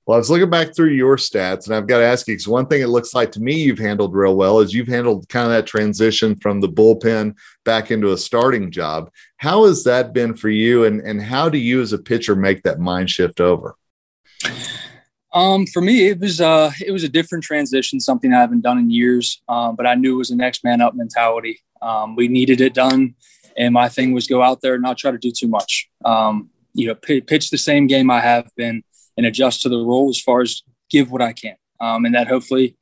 Well, 0.04 0.16
I 0.16 0.18
was 0.18 0.30
looking 0.30 0.50
back 0.50 0.74
through 0.74 0.90
your 0.90 1.16
stats, 1.16 1.66
and 1.66 1.76
I've 1.76 1.86
got 1.86 1.98
to 1.98 2.04
ask 2.04 2.26
you 2.26 2.34
because 2.34 2.48
one 2.48 2.66
thing 2.66 2.82
it 2.82 2.88
looks 2.88 3.14
like 3.14 3.30
to 3.32 3.40
me 3.40 3.54
you've 3.54 3.78
handled 3.78 4.14
real 4.14 4.34
well 4.34 4.58
is 4.58 4.74
you've 4.74 4.88
handled 4.88 5.28
kind 5.28 5.46
of 5.46 5.52
that 5.52 5.66
transition 5.66 6.34
from 6.34 6.60
the 6.60 6.68
bullpen 6.68 7.36
back 7.64 7.92
into 7.92 8.12
a 8.12 8.18
starting 8.18 8.72
job. 8.72 9.12
How 9.36 9.64
has 9.66 9.84
that 9.84 10.12
been 10.12 10.34
for 10.34 10.48
you, 10.48 10.84
and 10.84 11.00
and 11.02 11.22
how 11.22 11.48
do 11.48 11.58
you 11.58 11.80
as 11.80 11.92
a 11.92 11.98
pitcher 11.98 12.34
make 12.34 12.64
that 12.64 12.80
mind 12.80 13.10
shift 13.10 13.40
over? 13.40 13.76
Um, 15.32 15.66
for 15.66 15.80
me, 15.80 16.08
it 16.08 16.18
was 16.18 16.40
uh, 16.40 16.72
it 16.84 16.90
was 16.90 17.04
a 17.04 17.08
different 17.08 17.44
transition, 17.44 18.00
something 18.00 18.34
I 18.34 18.40
haven't 18.40 18.62
done 18.62 18.78
in 18.78 18.90
years. 18.90 19.40
Um, 19.48 19.76
but 19.76 19.86
I 19.86 19.94
knew 19.94 20.14
it 20.14 20.18
was 20.18 20.30
a 20.32 20.36
next 20.36 20.64
man 20.64 20.80
up 20.80 20.96
mentality. 20.96 21.60
Um, 21.80 22.16
we 22.16 22.26
needed 22.26 22.60
it 22.60 22.74
done, 22.74 23.14
and 23.56 23.72
my 23.72 23.88
thing 23.88 24.12
was 24.12 24.26
go 24.26 24.42
out 24.42 24.62
there 24.62 24.74
and 24.74 24.82
not 24.82 24.98
try 24.98 25.12
to 25.12 25.18
do 25.18 25.30
too 25.30 25.48
much. 25.48 25.88
Um, 26.04 26.50
you 26.74 26.88
know, 26.88 26.96
p- 26.96 27.20
pitch 27.20 27.50
the 27.50 27.58
same 27.58 27.86
game 27.86 28.10
I 28.10 28.20
have 28.20 28.50
been 28.56 28.82
and 29.16 29.26
adjust 29.26 29.62
to 29.62 29.68
the 29.68 29.78
role 29.78 30.08
as 30.08 30.20
far 30.20 30.40
as 30.40 30.62
give 30.90 31.10
what 31.10 31.22
I 31.22 31.32
can. 31.32 31.56
Um, 31.80 32.04
and 32.04 32.14
that 32.14 32.28
hopefully, 32.28 32.76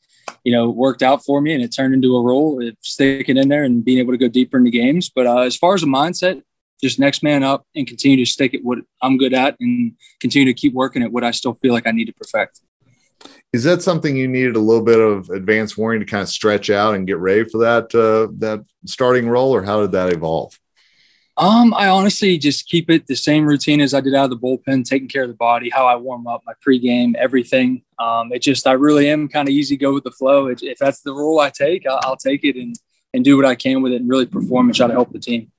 you 0.45 0.53
know, 0.53 0.69
worked 0.69 1.03
out 1.03 1.25
for 1.25 1.41
me 1.41 1.55
and 1.55 1.63
it 1.63 1.69
turned 1.69 1.95
into 1.95 2.17
a 2.17 2.23
role 2.23 2.67
of 2.67 2.77
sticking 2.81 3.37
in 3.37 3.49
there 3.49 3.65
and 3.65 3.85
being 3.85 3.99
able 3.99 4.13
to 4.13 4.19
go 4.19 4.29
deeper 4.29 4.59
into 4.59 4.71
games. 4.71 5.11
But 5.11 5.27
uh, 5.27 5.41
as 5.41 5.57
far 5.57 5.75
as 5.75 5.81
the 5.81 5.87
mindset, 5.87 6.43
just 6.83 6.99
next 6.99 7.23
man 7.23 7.43
up 7.43 7.67
and 7.75 7.87
continue 7.87 8.25
to 8.25 8.31
stick 8.31 8.55
at 8.55 8.65
what 8.65 8.79
I'm 9.03 9.19
good 9.19 9.35
at 9.35 9.57
and 9.61 9.93
continue 10.19 10.47
to 10.47 10.55
keep 10.55 10.73
working 10.73 11.03
at 11.03 11.13
what 11.13 11.25
I 11.25 11.31
still 11.31 11.55
feel 11.55 11.73
like 11.73 11.87
I 11.87 11.91
need 11.91 12.07
to 12.07 12.15
perfect. 12.15 12.61
Is 13.53 13.65
that 13.65 13.83
something 13.83 14.17
you 14.17 14.29
needed 14.29 14.57
a 14.57 14.61
little 14.61 14.85
bit 14.85 15.01
of 15.01 15.29
advanced 15.31 15.77
warning 15.77 16.01
to 16.01 16.07
kind 16.07 16.23
of 16.23 16.29
stretch 16.29 16.71
out 16.71 16.95
and 16.95 17.07
get 17.07 17.19
ready 17.19 17.45
for 17.45 17.59
that 17.59 17.95
uh, 17.95 18.33
that 18.39 18.65
starting 18.87 19.29
role, 19.29 19.55
or 19.55 19.63
how 19.63 19.81
did 19.81 19.93
that 19.93 20.13
evolve? 20.13 20.59
Um, 21.41 21.73
I 21.73 21.89
honestly 21.89 22.37
just 22.37 22.69
keep 22.69 22.91
it 22.91 23.07
the 23.07 23.17
same 23.17 23.47
routine 23.47 23.81
as 23.81 23.95
I 23.95 24.03
did 24.03 24.15
out 24.15 24.25
of 24.25 24.31
the 24.31 24.37
bullpen, 24.37 24.85
taking 24.85 25.09
care 25.09 25.23
of 25.23 25.31
the 25.31 25.35
body, 25.35 25.71
how 25.71 25.87
I 25.87 25.97
warm 25.97 26.27
up, 26.27 26.43
my 26.45 26.53
pregame, 26.65 27.15
everything. 27.15 27.83
Um, 27.99 28.31
it 28.31 28.41
just 28.41 28.67
I 28.67 28.73
really 28.73 29.09
am 29.09 29.27
kind 29.27 29.49
of 29.49 29.55
easy 29.55 29.79
go 29.79 29.95
with 29.95 30.05
the 30.05 30.11
flow. 30.11 30.49
It, 30.49 30.63
if 30.63 30.77
that's 30.77 31.01
the 31.01 31.15
role 31.15 31.41
I 31.41 31.49
take, 31.49 31.87
I'll, 31.87 31.99
I'll, 32.03 32.17
take 32.19 32.45
it 32.45 32.57
and 32.57 32.77
and 33.15 33.25
do 33.25 33.39
what 33.39 33.47
I 33.47 33.55
can 33.55 33.81
with 33.81 33.93
it 33.93 34.03
and 34.03 34.11
really 34.11 34.27
perform 34.27 34.67
and 34.67 34.77
try 34.77 34.87
to 34.87 34.93
help 34.93 35.13
the 35.13 35.19
team. 35.19 35.51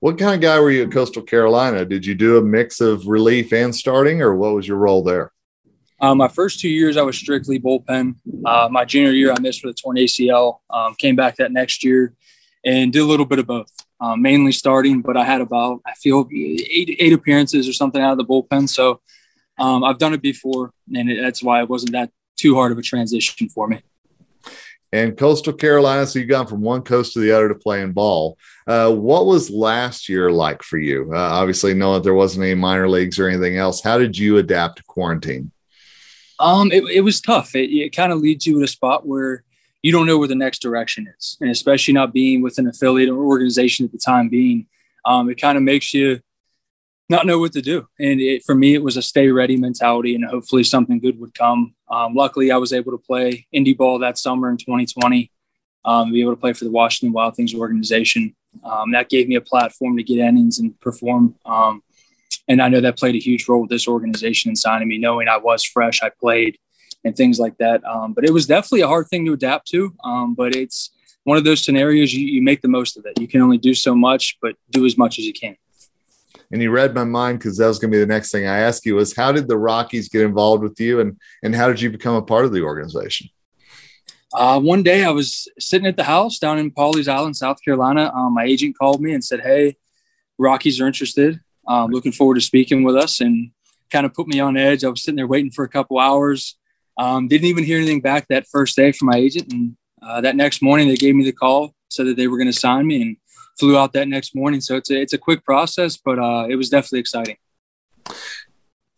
What 0.00 0.16
kind 0.16 0.34
of 0.34 0.40
guy 0.40 0.58
were 0.58 0.70
you 0.70 0.84
at 0.84 0.90
Coastal 0.90 1.22
Carolina? 1.22 1.84
Did 1.84 2.06
you 2.06 2.14
do 2.14 2.38
a 2.38 2.42
mix 2.42 2.80
of 2.80 3.06
relief 3.06 3.52
and 3.52 3.76
starting, 3.76 4.22
or 4.22 4.34
what 4.36 4.54
was 4.54 4.66
your 4.66 4.78
role 4.78 5.02
there? 5.02 5.32
Um, 6.00 6.16
my 6.16 6.28
first 6.28 6.60
two 6.60 6.70
years, 6.70 6.96
I 6.96 7.02
was 7.02 7.18
strictly 7.18 7.60
bullpen. 7.60 8.14
Uh, 8.42 8.70
my 8.70 8.86
junior 8.86 9.10
year, 9.10 9.34
I 9.34 9.38
missed 9.38 9.62
with 9.62 9.74
a 9.74 9.82
torn 9.82 9.98
ACL. 9.98 10.60
Um, 10.70 10.94
came 10.94 11.14
back 11.14 11.36
that 11.36 11.52
next 11.52 11.84
year 11.84 12.14
and 12.64 12.90
did 12.90 13.00
a 13.00 13.04
little 13.04 13.26
bit 13.26 13.38
of 13.38 13.46
both 13.46 13.70
uh, 14.00 14.16
mainly 14.16 14.52
starting, 14.52 15.02
but 15.02 15.16
I 15.16 15.24
had 15.24 15.40
about, 15.40 15.80
I 15.86 15.92
feel, 15.94 16.28
eight, 16.32 16.96
eight 16.98 17.12
appearances 17.12 17.68
or 17.68 17.72
something 17.72 18.00
out 18.00 18.12
of 18.12 18.18
the 18.18 18.24
bullpen. 18.24 18.68
So 18.68 19.00
um, 19.58 19.82
I've 19.84 19.98
done 19.98 20.14
it 20.14 20.22
before, 20.22 20.72
and 20.94 21.10
it, 21.10 21.20
that's 21.20 21.42
why 21.42 21.60
it 21.62 21.68
wasn't 21.68 21.92
that 21.92 22.10
too 22.36 22.54
hard 22.54 22.72
of 22.72 22.78
a 22.78 22.82
transition 22.82 23.48
for 23.48 23.66
me. 23.66 23.82
And 24.90 25.18
Coastal 25.18 25.52
Carolina, 25.52 26.06
so 26.06 26.18
you've 26.18 26.30
gone 26.30 26.46
from 26.46 26.62
one 26.62 26.80
coast 26.80 27.12
to 27.12 27.18
the 27.18 27.32
other 27.32 27.48
to 27.48 27.54
playing 27.54 27.92
ball. 27.92 28.38
Uh, 28.66 28.90
what 28.90 29.26
was 29.26 29.50
last 29.50 30.08
year 30.08 30.30
like 30.30 30.62
for 30.62 30.78
you? 30.78 31.10
Uh, 31.12 31.18
obviously, 31.18 31.74
knowing 31.74 31.98
that 31.98 32.04
there 32.04 32.14
wasn't 32.14 32.44
any 32.44 32.54
minor 32.54 32.88
leagues 32.88 33.18
or 33.18 33.28
anything 33.28 33.58
else, 33.58 33.82
how 33.82 33.98
did 33.98 34.16
you 34.16 34.38
adapt 34.38 34.78
to 34.78 34.84
quarantine? 34.84 35.50
Um, 36.38 36.72
it, 36.72 36.84
it 36.84 37.00
was 37.02 37.20
tough. 37.20 37.54
It, 37.54 37.70
it 37.70 37.94
kind 37.94 38.12
of 38.12 38.20
leads 38.20 38.46
you 38.46 38.58
to 38.58 38.64
a 38.64 38.68
spot 38.68 39.06
where 39.06 39.44
you 39.82 39.92
don't 39.92 40.06
know 40.06 40.18
where 40.18 40.28
the 40.28 40.34
next 40.34 40.60
direction 40.60 41.12
is, 41.16 41.36
and 41.40 41.50
especially 41.50 41.94
not 41.94 42.12
being 42.12 42.42
with 42.42 42.58
an 42.58 42.66
affiliate 42.66 43.10
or 43.10 43.18
organization 43.18 43.84
at 43.84 43.92
the 43.92 43.98
time 43.98 44.28
being, 44.28 44.66
um, 45.04 45.30
it 45.30 45.40
kind 45.40 45.56
of 45.56 45.62
makes 45.62 45.94
you 45.94 46.20
not 47.08 47.26
know 47.26 47.38
what 47.38 47.52
to 47.52 47.62
do. 47.62 47.88
And 47.98 48.20
it, 48.20 48.44
for 48.44 48.54
me, 48.54 48.74
it 48.74 48.82
was 48.82 48.96
a 48.96 49.02
stay 49.02 49.28
ready 49.28 49.56
mentality, 49.56 50.14
and 50.14 50.24
hopefully 50.24 50.64
something 50.64 50.98
good 50.98 51.18
would 51.20 51.34
come. 51.34 51.74
Um, 51.90 52.14
luckily, 52.14 52.50
I 52.50 52.56
was 52.56 52.72
able 52.72 52.92
to 52.92 52.98
play 52.98 53.46
indie 53.54 53.76
ball 53.76 53.98
that 54.00 54.18
summer 54.18 54.50
in 54.50 54.56
2020, 54.56 55.30
um, 55.84 56.12
be 56.12 56.20
able 56.20 56.32
to 56.32 56.40
play 56.40 56.52
for 56.52 56.64
the 56.64 56.70
Washington 56.70 57.12
Wild 57.12 57.36
Things 57.36 57.54
organization. 57.54 58.34
Um, 58.64 58.92
that 58.92 59.08
gave 59.08 59.28
me 59.28 59.36
a 59.36 59.40
platform 59.40 59.96
to 59.96 60.02
get 60.02 60.18
innings 60.18 60.58
and 60.58 60.78
perform. 60.80 61.36
Um, 61.44 61.82
and 62.46 62.60
I 62.60 62.68
know 62.68 62.80
that 62.80 62.98
played 62.98 63.14
a 63.14 63.18
huge 63.18 63.48
role 63.48 63.62
with 63.62 63.70
this 63.70 63.86
organization 63.86 64.48
and 64.48 64.58
signing 64.58 64.88
me, 64.88 64.98
knowing 64.98 65.28
I 65.28 65.36
was 65.36 65.62
fresh, 65.64 66.02
I 66.02 66.10
played, 66.10 66.58
and 67.08 67.16
things 67.16 67.38
like 67.40 67.56
that. 67.58 67.82
Um, 67.84 68.12
but 68.12 68.24
it 68.24 68.32
was 68.32 68.46
definitely 68.46 68.82
a 68.82 68.88
hard 68.88 69.08
thing 69.08 69.24
to 69.26 69.32
adapt 69.32 69.66
to. 69.68 69.94
Um, 70.04 70.34
but 70.34 70.54
it's 70.54 70.90
one 71.24 71.36
of 71.36 71.44
those 71.44 71.64
scenarios 71.64 72.14
you, 72.14 72.24
you 72.24 72.42
make 72.42 72.62
the 72.62 72.68
most 72.68 72.96
of 72.96 73.04
it. 73.06 73.18
You 73.20 73.26
can 73.26 73.40
only 73.40 73.58
do 73.58 73.74
so 73.74 73.94
much, 73.94 74.38
but 74.40 74.54
do 74.70 74.86
as 74.86 74.96
much 74.96 75.18
as 75.18 75.24
you 75.24 75.32
can 75.32 75.56
and 76.50 76.62
you 76.62 76.70
read 76.70 76.94
my 76.94 77.04
mind 77.04 77.38
because 77.38 77.58
that 77.58 77.66
was 77.66 77.78
going 77.78 77.90
to 77.90 77.96
be 77.96 78.00
the 78.00 78.06
next 78.06 78.30
thing 78.30 78.46
I 78.46 78.60
ask 78.60 78.86
you 78.86 78.94
was 78.94 79.14
how 79.14 79.32
did 79.32 79.48
the 79.48 79.58
Rockies 79.58 80.08
get 80.08 80.22
involved 80.22 80.62
with 80.62 80.80
you 80.80 81.00
and 81.00 81.18
and 81.42 81.54
how 81.54 81.68
did 81.68 81.80
you 81.80 81.90
become 81.90 82.14
a 82.14 82.22
part 82.22 82.44
of 82.44 82.52
the 82.52 82.62
organization? 82.62 83.28
Uh, 84.34 84.60
one 84.60 84.82
day 84.82 85.04
I 85.04 85.10
was 85.10 85.48
sitting 85.58 85.86
at 85.86 85.96
the 85.96 86.04
house 86.04 86.38
down 86.38 86.58
in 86.58 86.70
Pawleys 86.70 87.08
Island, 87.08 87.36
South 87.36 87.62
Carolina. 87.64 88.12
Um, 88.14 88.34
my 88.34 88.44
agent 88.44 88.76
called 88.78 89.00
me 89.00 89.12
and 89.12 89.24
said, 89.24 89.40
"Hey, 89.40 89.76
Rockies 90.38 90.80
are 90.80 90.86
interested. 90.86 91.40
Um, 91.66 91.90
looking 91.90 92.12
forward 92.12 92.34
to 92.36 92.40
speaking 92.40 92.82
with 92.82 92.96
us." 92.96 93.20
And 93.20 93.50
kind 93.90 94.04
of 94.04 94.12
put 94.12 94.28
me 94.28 94.38
on 94.38 94.56
edge. 94.56 94.84
I 94.84 94.88
was 94.88 95.02
sitting 95.02 95.16
there 95.16 95.26
waiting 95.26 95.50
for 95.50 95.64
a 95.64 95.68
couple 95.68 95.98
hours. 95.98 96.56
Um, 96.98 97.28
didn't 97.28 97.46
even 97.46 97.64
hear 97.64 97.78
anything 97.78 98.00
back 98.00 98.26
that 98.28 98.46
first 98.48 98.76
day 98.76 98.92
from 98.92 99.06
my 99.06 99.16
agent, 99.16 99.52
and 99.52 99.76
uh, 100.02 100.20
that 100.20 100.36
next 100.36 100.62
morning 100.62 100.88
they 100.88 100.96
gave 100.96 101.14
me 101.14 101.24
the 101.24 101.32
call, 101.32 101.72
said 101.88 102.06
that 102.06 102.16
they 102.16 102.26
were 102.26 102.36
going 102.36 102.52
to 102.52 102.58
sign 102.58 102.86
me, 102.86 103.02
and 103.02 103.16
flew 103.58 103.78
out 103.78 103.92
that 103.92 104.08
next 104.08 104.34
morning. 104.34 104.60
So 104.60 104.76
it's 104.76 104.90
a, 104.90 105.00
it's 105.00 105.12
a 105.12 105.18
quick 105.18 105.44
process, 105.44 105.96
but 105.96 106.18
uh, 106.18 106.46
it 106.48 106.56
was 106.56 106.70
definitely 106.70 107.00
exciting. 107.00 107.36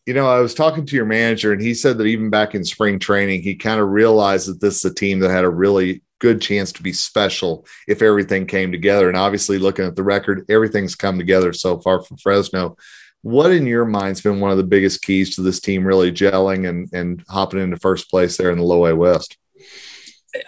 You 0.06 0.14
know, 0.14 0.26
I 0.26 0.40
was 0.40 0.54
talking 0.54 0.86
to 0.86 0.96
your 0.96 1.04
manager, 1.04 1.52
and 1.52 1.60
he 1.60 1.74
said 1.74 1.98
that 1.98 2.06
even 2.06 2.30
back 2.30 2.54
in 2.54 2.64
spring 2.64 2.98
training, 2.98 3.42
he 3.42 3.54
kind 3.54 3.80
of 3.80 3.88
realized 3.90 4.48
that 4.48 4.60
this 4.60 4.76
is 4.76 4.90
a 4.90 4.94
team 4.94 5.20
that 5.20 5.30
had 5.30 5.44
a 5.44 5.50
really 5.50 6.02
good 6.20 6.40
chance 6.40 6.72
to 6.72 6.82
be 6.82 6.92
special 6.92 7.66
if 7.86 8.02
everything 8.02 8.46
came 8.46 8.72
together. 8.72 9.08
And 9.08 9.16
obviously, 9.16 9.58
looking 9.58 9.84
at 9.84 9.96
the 9.96 10.02
record, 10.02 10.46
everything's 10.48 10.94
come 10.94 11.18
together 11.18 11.52
so 11.52 11.78
far 11.80 12.02
for 12.02 12.16
Fresno. 12.16 12.76
What, 13.22 13.52
in 13.52 13.66
your 13.66 13.84
mind, 13.84 14.08
has 14.08 14.20
been 14.22 14.40
one 14.40 14.50
of 14.50 14.56
the 14.56 14.64
biggest 14.64 15.02
keys 15.02 15.34
to 15.36 15.42
this 15.42 15.60
team 15.60 15.84
really 15.84 16.10
gelling 16.10 16.68
and, 16.68 16.88
and 16.92 17.22
hopping 17.28 17.60
into 17.60 17.76
first 17.76 18.08
place 18.10 18.36
there 18.36 18.50
in 18.50 18.58
the 18.58 18.64
Low 18.64 18.86
A 18.86 18.96
West? 18.96 19.36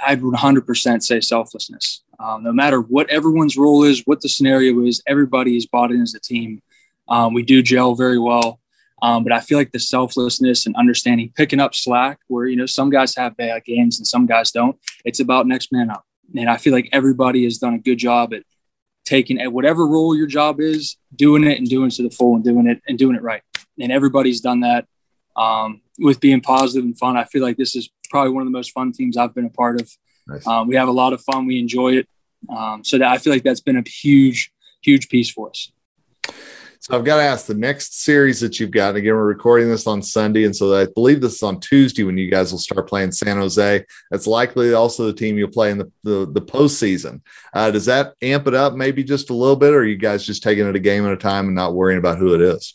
I'd 0.04 0.22
100% 0.22 1.02
say 1.02 1.20
selflessness. 1.20 2.02
Um, 2.18 2.44
no 2.44 2.52
matter 2.52 2.80
what 2.80 3.10
everyone's 3.10 3.56
role 3.56 3.84
is, 3.84 4.02
what 4.06 4.20
the 4.20 4.28
scenario 4.28 4.80
is, 4.84 5.02
everybody 5.06 5.56
is 5.56 5.66
bought 5.66 5.90
in 5.90 6.00
as 6.00 6.14
a 6.14 6.20
team. 6.20 6.62
Um, 7.08 7.34
we 7.34 7.42
do 7.42 7.62
gel 7.62 7.94
very 7.94 8.18
well. 8.18 8.60
Um, 9.02 9.24
but 9.24 9.32
I 9.32 9.40
feel 9.40 9.58
like 9.58 9.72
the 9.72 9.80
selflessness 9.80 10.64
and 10.64 10.76
understanding, 10.76 11.32
picking 11.36 11.58
up 11.58 11.74
slack, 11.74 12.20
where 12.28 12.46
you 12.46 12.54
know 12.54 12.66
some 12.66 12.88
guys 12.88 13.16
have 13.16 13.36
bad 13.36 13.64
games 13.64 13.98
and 13.98 14.06
some 14.06 14.26
guys 14.26 14.52
don't. 14.52 14.78
It's 15.04 15.18
about 15.18 15.48
next 15.48 15.72
man 15.72 15.90
up, 15.90 16.06
and 16.36 16.48
I 16.48 16.56
feel 16.56 16.72
like 16.72 16.88
everybody 16.92 17.42
has 17.42 17.58
done 17.58 17.74
a 17.74 17.78
good 17.78 17.98
job 17.98 18.32
at 18.32 18.44
taking 19.04 19.40
at 19.40 19.52
whatever 19.52 19.86
role 19.86 20.16
your 20.16 20.26
job 20.26 20.60
is, 20.60 20.96
doing 21.14 21.44
it 21.44 21.58
and 21.58 21.68
doing 21.68 21.88
it 21.88 21.94
to 21.94 22.02
the 22.02 22.10
full 22.10 22.34
and 22.34 22.44
doing 22.44 22.66
it 22.66 22.80
and 22.86 22.98
doing 22.98 23.16
it 23.16 23.22
right. 23.22 23.42
And 23.80 23.90
everybody's 23.90 24.40
done 24.40 24.60
that 24.60 24.86
um, 25.36 25.80
with 25.98 26.20
being 26.20 26.40
positive 26.40 26.84
and 26.84 26.98
fun. 26.98 27.16
I 27.16 27.24
feel 27.24 27.42
like 27.42 27.56
this 27.56 27.74
is 27.74 27.90
probably 28.10 28.32
one 28.32 28.42
of 28.42 28.46
the 28.46 28.52
most 28.52 28.72
fun 28.72 28.92
teams 28.92 29.16
I've 29.16 29.34
been 29.34 29.46
a 29.46 29.50
part 29.50 29.80
of. 29.80 29.90
Nice. 30.26 30.46
Um, 30.46 30.68
we 30.68 30.76
have 30.76 30.88
a 30.88 30.92
lot 30.92 31.12
of 31.12 31.20
fun. 31.22 31.46
We 31.46 31.58
enjoy 31.58 31.96
it. 31.96 32.08
Um, 32.48 32.84
so 32.84 32.98
that 32.98 33.08
I 33.08 33.18
feel 33.18 33.32
like 33.32 33.44
that's 33.44 33.60
been 33.60 33.76
a 33.76 33.88
huge, 33.88 34.52
huge 34.82 35.08
piece 35.08 35.30
for 35.30 35.50
us. 35.50 35.72
So 36.82 36.98
I've 36.98 37.04
got 37.04 37.18
to 37.18 37.22
ask 37.22 37.46
the 37.46 37.54
next 37.54 38.02
series 38.02 38.40
that 38.40 38.58
you've 38.58 38.72
got. 38.72 38.96
Again, 38.96 39.14
we're 39.14 39.24
recording 39.24 39.68
this 39.68 39.86
on 39.86 40.02
Sunday, 40.02 40.46
and 40.46 40.56
so 40.56 40.74
I 40.74 40.86
believe 40.86 41.20
this 41.20 41.36
is 41.36 41.42
on 41.44 41.60
Tuesday 41.60 42.02
when 42.02 42.18
you 42.18 42.28
guys 42.28 42.50
will 42.50 42.58
start 42.58 42.88
playing 42.88 43.12
San 43.12 43.36
Jose. 43.36 43.84
That's 44.10 44.26
likely 44.26 44.74
also 44.74 45.06
the 45.06 45.12
team 45.12 45.38
you'll 45.38 45.48
play 45.48 45.70
in 45.70 45.78
the 45.78 45.92
the, 46.02 46.26
the 46.28 46.40
postseason. 46.40 47.20
Uh, 47.54 47.70
does 47.70 47.86
that 47.86 48.14
amp 48.20 48.48
it 48.48 48.54
up 48.54 48.74
maybe 48.74 49.04
just 49.04 49.30
a 49.30 49.32
little 49.32 49.54
bit, 49.54 49.72
or 49.72 49.78
are 49.78 49.84
you 49.84 49.96
guys 49.96 50.26
just 50.26 50.42
taking 50.42 50.66
it 50.66 50.74
a 50.74 50.80
game 50.80 51.06
at 51.06 51.12
a 51.12 51.16
time 51.16 51.46
and 51.46 51.54
not 51.54 51.72
worrying 51.72 52.00
about 52.00 52.18
who 52.18 52.34
it 52.34 52.40
is? 52.40 52.74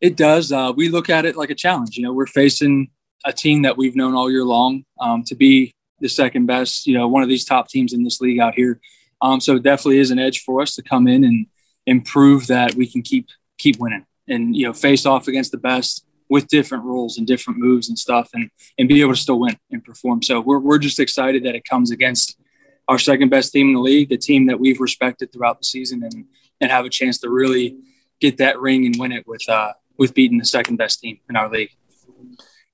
It 0.00 0.16
does. 0.16 0.50
Uh, 0.50 0.72
we 0.74 0.88
look 0.88 1.10
at 1.10 1.26
it 1.26 1.36
like 1.36 1.50
a 1.50 1.54
challenge. 1.54 1.98
You 1.98 2.04
know, 2.04 2.14
we're 2.14 2.26
facing 2.26 2.88
a 3.26 3.32
team 3.34 3.60
that 3.60 3.76
we've 3.76 3.94
known 3.94 4.14
all 4.14 4.30
year 4.30 4.44
long 4.44 4.86
um, 5.00 5.22
to 5.24 5.34
be 5.34 5.74
the 6.00 6.08
second 6.08 6.46
best, 6.46 6.86
you 6.86 6.96
know, 6.96 7.06
one 7.06 7.22
of 7.22 7.28
these 7.28 7.44
top 7.44 7.68
teams 7.68 7.92
in 7.92 8.04
this 8.04 8.22
league 8.22 8.40
out 8.40 8.54
here. 8.54 8.80
Um, 9.20 9.38
so 9.38 9.56
it 9.56 9.64
definitely 9.64 9.98
is 9.98 10.10
an 10.10 10.18
edge 10.18 10.44
for 10.44 10.62
us 10.62 10.74
to 10.76 10.82
come 10.82 11.06
in 11.06 11.24
and 11.24 11.46
improve 11.88 12.46
that 12.48 12.74
we 12.74 12.86
can 12.86 13.02
keep 13.02 13.26
keep 13.56 13.78
winning 13.78 14.04
and 14.28 14.54
you 14.54 14.66
know 14.66 14.72
face 14.72 15.06
off 15.06 15.26
against 15.26 15.50
the 15.50 15.58
best 15.58 16.04
with 16.28 16.46
different 16.48 16.84
rules 16.84 17.16
and 17.16 17.26
different 17.26 17.58
moves 17.58 17.88
and 17.88 17.98
stuff 17.98 18.28
and 18.34 18.50
and 18.78 18.88
be 18.88 19.00
able 19.00 19.14
to 19.14 19.20
still 19.20 19.40
win 19.40 19.56
and 19.72 19.82
perform. 19.82 20.22
So 20.22 20.40
we're 20.40 20.58
we're 20.58 20.78
just 20.78 21.00
excited 21.00 21.42
that 21.44 21.54
it 21.54 21.64
comes 21.64 21.90
against 21.90 22.38
our 22.86 22.98
second 22.98 23.30
best 23.30 23.52
team 23.52 23.68
in 23.68 23.74
the 23.74 23.80
league, 23.80 24.08
the 24.10 24.18
team 24.18 24.46
that 24.46 24.60
we've 24.60 24.80
respected 24.80 25.32
throughout 25.32 25.58
the 25.58 25.64
season 25.64 26.02
and 26.02 26.26
and 26.60 26.70
have 26.70 26.84
a 26.84 26.90
chance 26.90 27.18
to 27.18 27.30
really 27.30 27.76
get 28.20 28.36
that 28.38 28.60
ring 28.60 28.84
and 28.84 28.96
win 28.98 29.12
it 29.12 29.26
with 29.26 29.48
uh 29.48 29.72
with 29.96 30.14
beating 30.14 30.38
the 30.38 30.44
second 30.44 30.76
best 30.76 31.00
team 31.00 31.18
in 31.28 31.36
our 31.36 31.50
league. 31.50 31.70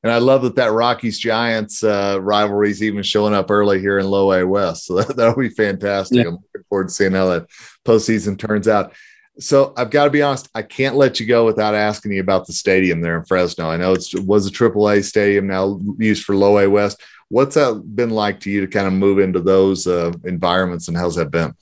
And 0.04 0.12
I 0.12 0.18
love 0.18 0.42
that 0.42 0.54
that 0.56 0.70
Rockies 0.70 1.18
Giants 1.18 1.82
uh, 1.82 2.18
rivalry 2.20 2.70
is 2.70 2.82
even 2.82 3.02
showing 3.02 3.32
up 3.32 3.50
early 3.50 3.80
here 3.80 3.98
in 3.98 4.06
Low 4.06 4.32
A 4.32 4.46
West. 4.46 4.84
So 4.84 4.96
that, 5.00 5.16
that'll 5.16 5.40
be 5.40 5.48
fantastic. 5.48 6.18
Yeah. 6.18 6.28
I'm 6.28 6.34
looking 6.34 6.64
forward 6.68 6.88
to 6.88 6.94
seeing 6.94 7.12
how 7.12 7.30
that 7.30 7.46
postseason 7.86 8.38
turns 8.38 8.68
out. 8.68 8.92
So 9.38 9.72
I've 9.78 9.88
got 9.88 10.04
to 10.04 10.10
be 10.10 10.20
honest, 10.20 10.50
I 10.54 10.60
can't 10.60 10.94
let 10.94 11.18
you 11.18 11.26
go 11.26 11.46
without 11.46 11.74
asking 11.74 12.12
you 12.12 12.20
about 12.20 12.46
the 12.46 12.52
stadium 12.52 13.00
there 13.00 13.18
in 13.18 13.24
Fresno. 13.24 13.68
I 13.68 13.78
know 13.78 13.94
it 13.94 14.06
was 14.20 14.46
a 14.46 14.50
AAA 14.50 15.04
stadium 15.04 15.46
now 15.46 15.80
used 15.98 16.24
for 16.24 16.36
Low 16.36 16.58
A 16.58 16.68
West. 16.68 17.02
What's 17.30 17.54
that 17.54 17.82
been 17.96 18.10
like 18.10 18.40
to 18.40 18.50
you 18.50 18.60
to 18.60 18.66
kind 18.66 18.86
of 18.86 18.92
move 18.92 19.18
into 19.18 19.40
those 19.40 19.86
uh, 19.86 20.12
environments, 20.24 20.86
and 20.86 20.96
how's 20.96 21.16
that 21.16 21.30
been? 21.30 21.54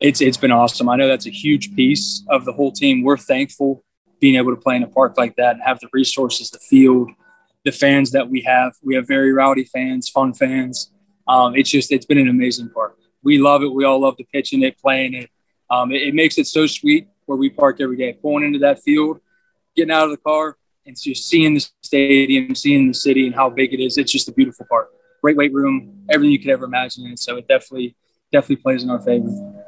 It's 0.00 0.20
it's 0.20 0.36
been 0.36 0.50
awesome. 0.50 0.88
I 0.88 0.96
know 0.96 1.08
that's 1.08 1.26
a 1.26 1.30
huge 1.30 1.74
piece 1.74 2.24
of 2.28 2.44
the 2.44 2.52
whole 2.52 2.72
team. 2.72 3.04
We're 3.04 3.16
thankful 3.16 3.84
being 4.20 4.34
able 4.34 4.54
to 4.54 4.60
play 4.60 4.76
in 4.76 4.82
a 4.82 4.88
park 4.88 5.14
like 5.16 5.36
that 5.36 5.54
and 5.54 5.62
have 5.62 5.78
the 5.80 5.88
resources, 5.92 6.50
the 6.50 6.58
field, 6.58 7.10
the 7.66 7.72
fans 7.72 8.12
that 8.12 8.30
we 8.30 8.40
have. 8.42 8.74
We 8.82 8.94
have 8.94 9.06
very 9.06 9.32
rowdy 9.32 9.64
fans, 9.64 10.08
fun 10.08 10.32
fans. 10.32 10.92
Um, 11.28 11.56
it's 11.56 11.68
just 11.68 11.92
it's 11.92 12.06
been 12.06 12.18
an 12.18 12.28
amazing 12.28 12.70
park. 12.70 12.96
We 13.22 13.38
love 13.38 13.62
it. 13.62 13.74
We 13.74 13.84
all 13.84 14.00
love 14.00 14.16
the 14.16 14.24
pitching 14.24 14.62
it, 14.62 14.78
playing 14.78 15.14
it. 15.14 15.30
Um, 15.68 15.90
it. 15.92 16.02
it. 16.02 16.14
makes 16.14 16.38
it 16.38 16.46
so 16.46 16.68
sweet 16.68 17.08
where 17.26 17.36
we 17.36 17.50
park 17.50 17.80
every 17.80 17.96
day, 17.96 18.12
pulling 18.12 18.44
into 18.44 18.60
that 18.60 18.80
field, 18.82 19.20
getting 19.74 19.90
out 19.90 20.04
of 20.04 20.12
the 20.12 20.16
car, 20.16 20.56
and 20.86 20.96
just 20.98 21.28
seeing 21.28 21.54
the 21.54 21.68
stadium, 21.82 22.54
seeing 22.54 22.86
the 22.86 22.94
city, 22.94 23.26
and 23.26 23.34
how 23.34 23.50
big 23.50 23.74
it 23.74 23.80
is. 23.80 23.98
It's 23.98 24.12
just 24.12 24.28
a 24.28 24.32
beautiful 24.32 24.64
park. 24.70 24.90
Great 25.20 25.36
weight 25.36 25.52
room, 25.52 26.06
everything 26.08 26.30
you 26.30 26.38
could 26.38 26.50
ever 26.50 26.66
imagine. 26.66 27.06
And 27.06 27.18
so 27.18 27.36
it 27.36 27.48
definitely 27.48 27.96
definitely 28.30 28.62
plays 28.62 28.84
in 28.84 28.90
our 28.90 29.00
favor. 29.00 29.64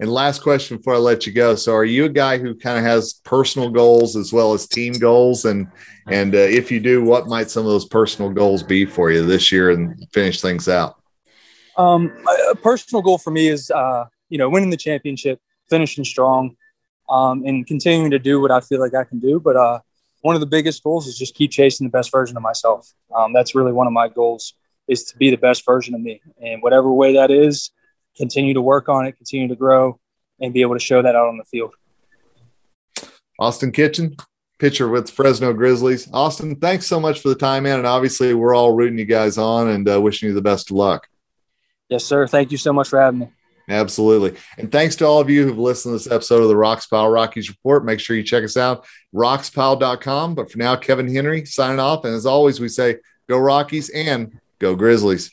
And 0.00 0.10
last 0.10 0.42
question 0.42 0.78
before 0.78 0.94
I 0.94 0.98
let 0.98 1.26
you 1.26 1.32
go. 1.32 1.54
So, 1.54 1.74
are 1.74 1.84
you 1.84 2.06
a 2.06 2.08
guy 2.08 2.38
who 2.38 2.54
kind 2.54 2.78
of 2.78 2.84
has 2.84 3.20
personal 3.22 3.68
goals 3.68 4.16
as 4.16 4.32
well 4.32 4.54
as 4.54 4.66
team 4.66 4.94
goals? 4.94 5.44
And 5.44 5.68
and 6.08 6.34
uh, 6.34 6.38
if 6.38 6.72
you 6.72 6.80
do, 6.80 7.04
what 7.04 7.28
might 7.28 7.50
some 7.50 7.66
of 7.66 7.70
those 7.70 7.84
personal 7.84 8.30
goals 8.30 8.62
be 8.62 8.86
for 8.86 9.10
you 9.10 9.26
this 9.26 9.52
year 9.52 9.70
and 9.70 10.02
finish 10.10 10.40
things 10.40 10.68
out? 10.68 10.96
Um, 11.76 12.10
a 12.50 12.54
personal 12.54 13.02
goal 13.02 13.18
for 13.18 13.30
me 13.30 13.48
is 13.48 13.70
uh, 13.70 14.06
you 14.30 14.38
know 14.38 14.48
winning 14.48 14.70
the 14.70 14.78
championship, 14.78 15.38
finishing 15.68 16.04
strong, 16.04 16.56
um, 17.10 17.44
and 17.44 17.66
continuing 17.66 18.10
to 18.10 18.18
do 18.18 18.40
what 18.40 18.50
I 18.50 18.60
feel 18.60 18.80
like 18.80 18.94
I 18.94 19.04
can 19.04 19.20
do. 19.20 19.38
But 19.38 19.56
uh, 19.56 19.80
one 20.22 20.34
of 20.34 20.40
the 20.40 20.46
biggest 20.46 20.82
goals 20.82 21.08
is 21.08 21.18
just 21.18 21.34
keep 21.34 21.50
chasing 21.50 21.86
the 21.86 21.90
best 21.90 22.10
version 22.10 22.38
of 22.38 22.42
myself. 22.42 22.90
Um, 23.14 23.34
that's 23.34 23.54
really 23.54 23.72
one 23.72 23.86
of 23.86 23.92
my 23.92 24.08
goals 24.08 24.54
is 24.88 25.04
to 25.04 25.18
be 25.18 25.28
the 25.28 25.36
best 25.36 25.66
version 25.66 25.94
of 25.94 26.00
me, 26.00 26.22
and 26.42 26.62
whatever 26.62 26.90
way 26.90 27.12
that 27.12 27.30
is 27.30 27.70
continue 28.20 28.52
to 28.52 28.60
work 28.60 28.90
on 28.90 29.06
it, 29.06 29.16
continue 29.16 29.48
to 29.48 29.56
grow, 29.56 29.98
and 30.40 30.52
be 30.52 30.60
able 30.60 30.74
to 30.74 30.80
show 30.80 31.00
that 31.00 31.16
out 31.16 31.26
on 31.26 31.38
the 31.38 31.44
field. 31.44 31.74
Austin 33.38 33.72
Kitchen, 33.72 34.14
pitcher 34.58 34.88
with 34.88 35.10
Fresno 35.10 35.54
Grizzlies. 35.54 36.06
Austin, 36.12 36.54
thanks 36.56 36.86
so 36.86 37.00
much 37.00 37.20
for 37.22 37.30
the 37.30 37.34
time, 37.34 37.62
man. 37.62 37.78
And 37.78 37.86
obviously, 37.86 38.34
we're 38.34 38.54
all 38.54 38.74
rooting 38.74 38.98
you 38.98 39.06
guys 39.06 39.38
on 39.38 39.68
and 39.68 39.88
uh, 39.88 39.98
wishing 39.98 40.28
you 40.28 40.34
the 40.34 40.42
best 40.42 40.70
of 40.70 40.76
luck. 40.76 41.08
Yes, 41.88 42.04
sir. 42.04 42.26
Thank 42.26 42.52
you 42.52 42.58
so 42.58 42.74
much 42.74 42.88
for 42.88 43.00
having 43.00 43.20
me. 43.20 43.28
Absolutely. 43.70 44.38
And 44.58 44.70
thanks 44.70 44.96
to 44.96 45.06
all 45.06 45.20
of 45.20 45.30
you 45.30 45.46
who've 45.46 45.58
listened 45.58 45.92
to 45.92 46.04
this 46.04 46.12
episode 46.12 46.42
of 46.42 46.48
the 46.48 46.54
Rox 46.54 46.90
Pile 46.90 47.08
Rockies 47.08 47.48
Report. 47.48 47.84
Make 47.84 48.00
sure 48.00 48.16
you 48.16 48.22
check 48.22 48.44
us 48.44 48.56
out, 48.56 48.84
roxpile.com. 49.14 50.34
But 50.34 50.50
for 50.50 50.58
now, 50.58 50.76
Kevin 50.76 51.12
Henry 51.12 51.46
signing 51.46 51.80
off. 51.80 52.04
And 52.04 52.14
as 52.14 52.26
always, 52.26 52.60
we 52.60 52.68
say 52.68 52.96
go 53.28 53.38
Rockies 53.38 53.88
and 53.88 54.38
go 54.58 54.74
Grizzlies. 54.74 55.32